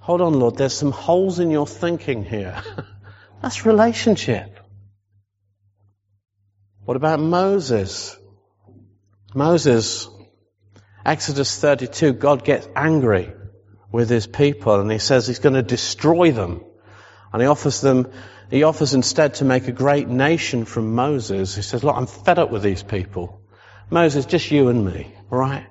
Hold 0.00 0.20
on, 0.20 0.34
Lord. 0.34 0.56
There's 0.56 0.74
some 0.74 0.90
holes 0.90 1.38
in 1.38 1.52
your 1.52 1.68
thinking 1.68 2.24
here. 2.24 2.60
That's 3.42 3.64
relationship. 3.64 4.58
What 6.84 6.96
about 6.96 7.20
Moses? 7.20 8.16
Moses 9.34 10.08
Exodus 11.04 11.58
32, 11.58 12.12
God 12.12 12.44
gets 12.44 12.68
angry 12.76 13.32
with 13.90 14.08
his 14.08 14.26
people 14.26 14.80
and 14.80 14.90
he 14.90 14.98
says 14.98 15.26
he's 15.26 15.38
going 15.38 15.54
to 15.54 15.62
destroy 15.62 16.32
them. 16.32 16.64
And 17.32 17.42
he 17.42 17.48
offers 17.48 17.80
them, 17.80 18.10
he 18.50 18.62
offers 18.62 18.94
instead 18.94 19.34
to 19.34 19.44
make 19.44 19.68
a 19.68 19.72
great 19.72 20.08
nation 20.08 20.64
from 20.64 20.94
Moses. 20.94 21.56
He 21.56 21.62
says, 21.62 21.82
look, 21.82 21.96
I'm 21.96 22.06
fed 22.06 22.38
up 22.38 22.50
with 22.50 22.62
these 22.62 22.82
people. 22.82 23.40
Moses, 23.90 24.26
just 24.26 24.50
you 24.50 24.68
and 24.68 24.84
me, 24.84 25.14
alright? 25.30 25.66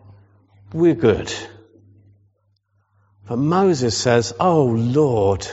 We're 0.74 0.96
good. 0.96 1.34
But 3.28 3.38
Moses 3.38 3.98
says, 3.98 4.34
oh 4.40 4.66
Lord, 4.66 5.48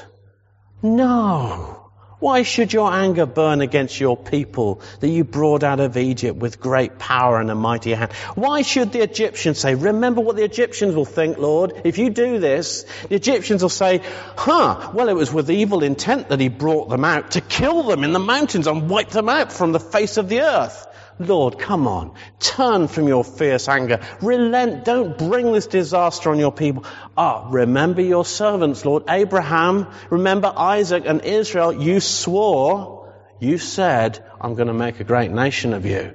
no. 0.82 1.77
Why 2.20 2.42
should 2.42 2.72
your 2.72 2.90
anger 2.92 3.26
burn 3.26 3.60
against 3.60 4.00
your 4.00 4.16
people 4.16 4.80
that 4.98 5.08
you 5.08 5.22
brought 5.22 5.62
out 5.62 5.78
of 5.78 5.96
Egypt 5.96 6.36
with 6.36 6.58
great 6.58 6.98
power 6.98 7.40
and 7.40 7.48
a 7.48 7.54
mighty 7.54 7.92
hand? 7.92 8.12
Why 8.34 8.62
should 8.62 8.90
the 8.90 9.02
Egyptians 9.02 9.60
say, 9.60 9.76
remember 9.76 10.20
what 10.20 10.34
the 10.34 10.42
Egyptians 10.42 10.96
will 10.96 11.04
think, 11.04 11.38
Lord? 11.38 11.80
If 11.84 11.96
you 11.96 12.10
do 12.10 12.40
this, 12.40 12.84
the 13.08 13.14
Egyptians 13.14 13.62
will 13.62 13.68
say, 13.68 14.00
huh, 14.36 14.90
well 14.94 15.08
it 15.08 15.12
was 15.14 15.32
with 15.32 15.48
evil 15.48 15.84
intent 15.84 16.30
that 16.30 16.40
he 16.40 16.48
brought 16.48 16.88
them 16.88 17.04
out 17.04 17.32
to 17.32 17.40
kill 17.40 17.84
them 17.84 18.02
in 18.02 18.12
the 18.12 18.18
mountains 18.18 18.66
and 18.66 18.90
wipe 18.90 19.10
them 19.10 19.28
out 19.28 19.52
from 19.52 19.70
the 19.70 19.80
face 19.80 20.16
of 20.16 20.28
the 20.28 20.40
earth. 20.40 20.87
Lord, 21.18 21.58
come 21.58 21.88
on. 21.88 22.14
Turn 22.38 22.86
from 22.86 23.08
your 23.08 23.24
fierce 23.24 23.68
anger. 23.68 24.00
Relent. 24.22 24.84
Don't 24.84 25.18
bring 25.18 25.52
this 25.52 25.66
disaster 25.66 26.30
on 26.30 26.38
your 26.38 26.52
people. 26.52 26.84
Ah, 27.16 27.48
remember 27.50 28.02
your 28.02 28.24
servants, 28.24 28.84
Lord. 28.84 29.04
Abraham, 29.08 29.88
remember 30.10 30.52
Isaac 30.54 31.04
and 31.06 31.24
Israel. 31.24 31.72
You 31.72 32.00
swore, 32.00 33.12
you 33.40 33.58
said, 33.58 34.24
I'm 34.40 34.54
going 34.54 34.68
to 34.68 34.74
make 34.74 35.00
a 35.00 35.04
great 35.04 35.30
nation 35.30 35.74
of 35.74 35.86
you. 35.86 36.14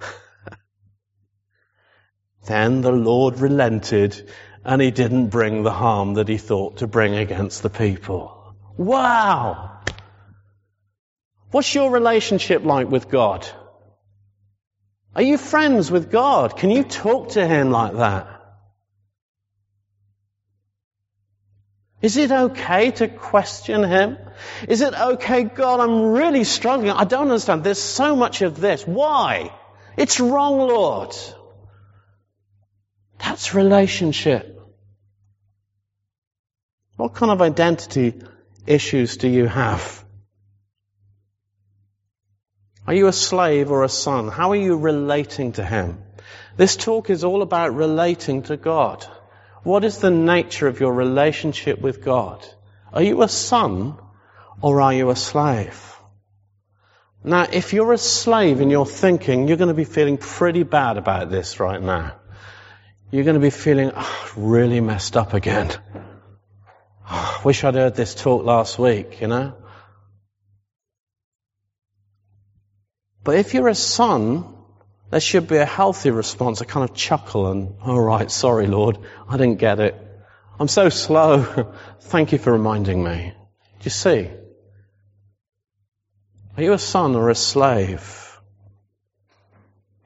then 2.46 2.82
the 2.82 2.92
Lord 2.92 3.38
relented 3.38 4.30
and 4.64 4.82
he 4.82 4.90
didn't 4.90 5.28
bring 5.28 5.62
the 5.62 5.72
harm 5.72 6.14
that 6.14 6.28
he 6.28 6.36
thought 6.36 6.78
to 6.78 6.86
bring 6.86 7.14
against 7.14 7.62
the 7.62 7.70
people. 7.70 8.54
Wow! 8.76 9.80
What's 11.50 11.74
your 11.74 11.90
relationship 11.90 12.64
like 12.64 12.90
with 12.90 13.08
God? 13.08 13.48
Are 15.14 15.22
you 15.22 15.38
friends 15.38 15.90
with 15.90 16.10
God? 16.10 16.56
Can 16.56 16.70
you 16.70 16.84
talk 16.84 17.30
to 17.30 17.46
Him 17.46 17.70
like 17.70 17.94
that? 17.94 18.38
Is 22.00 22.16
it 22.16 22.30
okay 22.30 22.92
to 22.92 23.08
question 23.08 23.82
Him? 23.82 24.18
Is 24.68 24.80
it 24.82 24.94
okay, 24.94 25.42
God, 25.42 25.80
I'm 25.80 26.02
really 26.12 26.44
struggling. 26.44 26.92
I 26.92 27.04
don't 27.04 27.22
understand. 27.22 27.64
There's 27.64 27.82
so 27.82 28.14
much 28.14 28.42
of 28.42 28.60
this. 28.60 28.86
Why? 28.86 29.52
It's 29.96 30.20
wrong, 30.20 30.58
Lord. 30.58 31.16
That's 33.18 33.52
relationship. 33.52 34.54
What 36.96 37.14
kind 37.14 37.32
of 37.32 37.42
identity 37.42 38.14
issues 38.66 39.16
do 39.16 39.28
you 39.28 39.46
have? 39.46 40.04
Are 42.88 42.94
you 42.94 43.06
a 43.06 43.12
slave 43.12 43.70
or 43.70 43.84
a 43.84 43.88
son? 43.90 44.28
How 44.28 44.52
are 44.52 44.56
you 44.56 44.74
relating 44.74 45.52
to 45.52 45.62
Him? 45.62 46.02
This 46.56 46.74
talk 46.74 47.10
is 47.10 47.22
all 47.22 47.42
about 47.42 47.74
relating 47.74 48.44
to 48.44 48.56
God. 48.56 49.04
What 49.62 49.84
is 49.84 49.98
the 49.98 50.10
nature 50.10 50.66
of 50.66 50.80
your 50.80 50.94
relationship 50.94 51.82
with 51.82 52.02
God? 52.02 52.42
Are 52.90 53.02
you 53.02 53.20
a 53.20 53.28
son 53.28 53.98
or 54.62 54.80
are 54.80 54.94
you 54.94 55.10
a 55.10 55.16
slave? 55.16 55.78
Now, 57.22 57.46
if 57.52 57.74
you're 57.74 57.92
a 57.92 57.98
slave 57.98 58.62
in 58.62 58.70
your 58.70 58.86
thinking, 58.86 59.48
you're 59.48 59.58
going 59.58 59.68
to 59.68 59.74
be 59.74 59.84
feeling 59.84 60.16
pretty 60.16 60.62
bad 60.62 60.96
about 60.96 61.28
this 61.28 61.60
right 61.60 61.82
now. 61.82 62.14
You're 63.10 63.24
going 63.24 63.34
to 63.34 63.48
be 63.48 63.50
feeling 63.50 63.92
oh, 63.94 64.32
really 64.34 64.80
messed 64.80 65.14
up 65.14 65.34
again. 65.34 65.70
Oh, 67.10 67.42
wish 67.44 67.64
I'd 67.64 67.74
heard 67.74 67.96
this 67.96 68.14
talk 68.14 68.46
last 68.46 68.78
week, 68.78 69.20
you 69.20 69.26
know? 69.26 69.67
But 73.28 73.36
if 73.36 73.52
you're 73.52 73.68
a 73.68 73.74
son, 73.74 74.54
there 75.10 75.20
should 75.20 75.48
be 75.48 75.58
a 75.58 75.66
healthy 75.66 76.10
response, 76.10 76.62
a 76.62 76.64
kind 76.64 76.88
of 76.88 76.96
chuckle 76.96 77.50
and, 77.50 77.74
all 77.82 78.00
right, 78.00 78.30
sorry, 78.30 78.66
Lord, 78.66 78.96
I 79.28 79.36
didn't 79.36 79.58
get 79.58 79.80
it. 79.80 79.94
I'm 80.58 80.66
so 80.66 80.88
slow. 80.88 81.74
Thank 82.00 82.32
you 82.32 82.38
for 82.38 82.52
reminding 82.52 83.04
me. 83.04 83.34
Do 83.80 83.84
you 83.84 83.90
see? 83.90 84.30
Are 86.56 86.62
you 86.62 86.72
a 86.72 86.78
son 86.78 87.16
or 87.16 87.28
a 87.28 87.34
slave? 87.34 88.40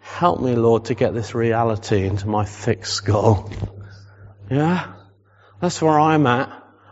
Help 0.01 0.41
me, 0.41 0.57
Lord, 0.57 0.87
to 0.87 0.95
get 0.95 1.15
this 1.15 1.33
reality 1.33 2.05
into 2.05 2.27
my 2.27 2.45
thick 2.45 2.85
skull. 2.85 3.53
Yeah? 4.51 4.95
That's 5.61 5.81
where 5.81 6.01
I'm 6.01 6.27
at. 6.27 6.51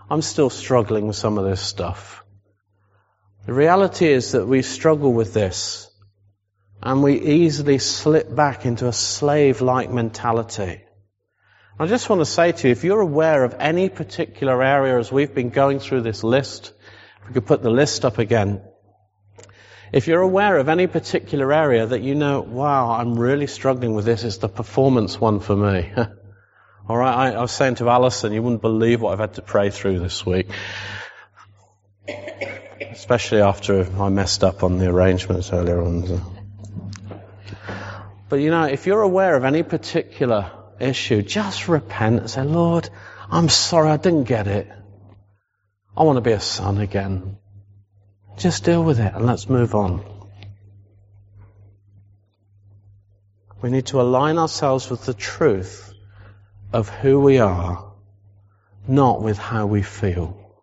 I'm 0.09 0.23
still 0.23 0.49
struggling 0.49 1.09
with 1.09 1.17
some 1.17 1.39
of 1.39 1.45
this 1.45 1.61
stuff. 1.61 2.23
The 3.47 3.53
reality 3.53 4.07
is 4.07 4.31
that 4.31 4.47
we 4.47 4.63
struggle 4.63 5.13
with 5.13 5.35
this 5.35 5.90
and 6.83 7.03
we 7.03 7.21
easily 7.21 7.79
slip 7.79 8.35
back 8.35 8.65
into 8.65 8.87
a 8.89 8.93
slave-like 8.93 9.91
mentality. 9.91 10.83
I 11.79 11.87
just 11.87 12.09
want 12.09 12.21
to 12.21 12.27
say 12.27 12.53
to 12.53 12.69
you, 12.69 12.73
if 12.73 12.85
you're 12.85 13.01
aware 13.01 13.45
of 13.45 13.57
any 13.59 13.89
particular 13.89 14.63
area 14.63 14.99
as 14.99 15.11
we've 15.11 15.35
been 15.35 15.51
going 15.51 15.79
through 15.79 16.03
this 16.03 16.23
list, 16.23 16.73
if 17.23 17.29
we 17.29 17.35
could 17.35 17.47
put 17.47 17.63
the 17.63 17.71
list 17.71 18.05
up 18.05 18.19
again, 18.19 18.63
if 19.93 20.07
you're 20.07 20.21
aware 20.21 20.57
of 20.59 20.69
any 20.69 20.87
particular 20.87 21.53
area 21.53 21.87
that 21.87 22.01
you 22.01 22.15
know, 22.15 22.41
wow, 22.43 22.93
I'm 22.93 23.19
really 23.19 23.47
struggling 23.47 23.95
with 23.95 24.05
this, 24.05 24.25
it's 24.25 24.39
the 24.39 24.49
performance 24.49 25.21
one 25.21 25.41
for 25.41 25.57
me. 25.57 25.93
All 26.89 26.97
right, 26.97 27.33
I, 27.33 27.33
I 27.33 27.41
was 27.41 27.53
saying 27.53 27.77
to 27.77 27.89
Alison, 27.89 28.33
you 28.33 28.43
wouldn't 28.43 28.63
believe 28.63 29.01
what 29.01 29.13
I've 29.13 29.19
had 29.19 29.35
to 29.35 29.43
pray 29.43 29.71
through 29.71 30.01
this 30.01 30.25
week. 30.25 30.49
Especially 32.81 33.41
after 33.41 33.87
I 34.01 34.09
messed 34.09 34.45
up 34.45 34.63
on 34.63 34.79
the 34.79 34.89
arrangements 34.89 35.53
earlier 35.53 35.83
on. 35.83 36.21
But 38.31 38.37
you 38.37 38.51
know, 38.51 38.63
if 38.63 38.87
you're 38.87 39.03
aware 39.03 39.35
of 39.35 39.45
any 39.45 39.65
particular 39.65 40.53
issue, 40.79 41.21
just 41.21 41.67
repent 41.67 42.21
and 42.21 42.31
say, 42.31 42.45
Lord, 42.45 42.89
I'm 43.29 43.49
sorry 43.49 43.91
I 43.91 43.97
didn't 43.97 44.25
get 44.25 44.47
it. 44.47 44.71
I 45.97 46.05
want 46.05 46.17
to 46.17 46.21
be 46.21 46.31
a 46.31 46.39
son 46.41 46.79
again. 46.79 47.39
Just 48.39 48.65
deal 48.65 48.85
with 48.85 49.01
it 49.01 49.13
and 49.13 49.27
let's 49.27 49.49
move 49.49 49.75
on. 49.75 50.05
We 53.61 53.69
need 53.69 53.87
to 53.87 54.01
align 54.01 54.39
ourselves 54.39 54.89
with 54.89 55.05
the 55.05 55.13
truth 55.13 55.93
of 56.73 56.89
who 56.89 57.19
we 57.19 57.39
are, 57.41 57.93
not 58.87 59.23
with 59.23 59.39
how 59.39 59.67
we 59.67 59.83
feel. 59.83 60.40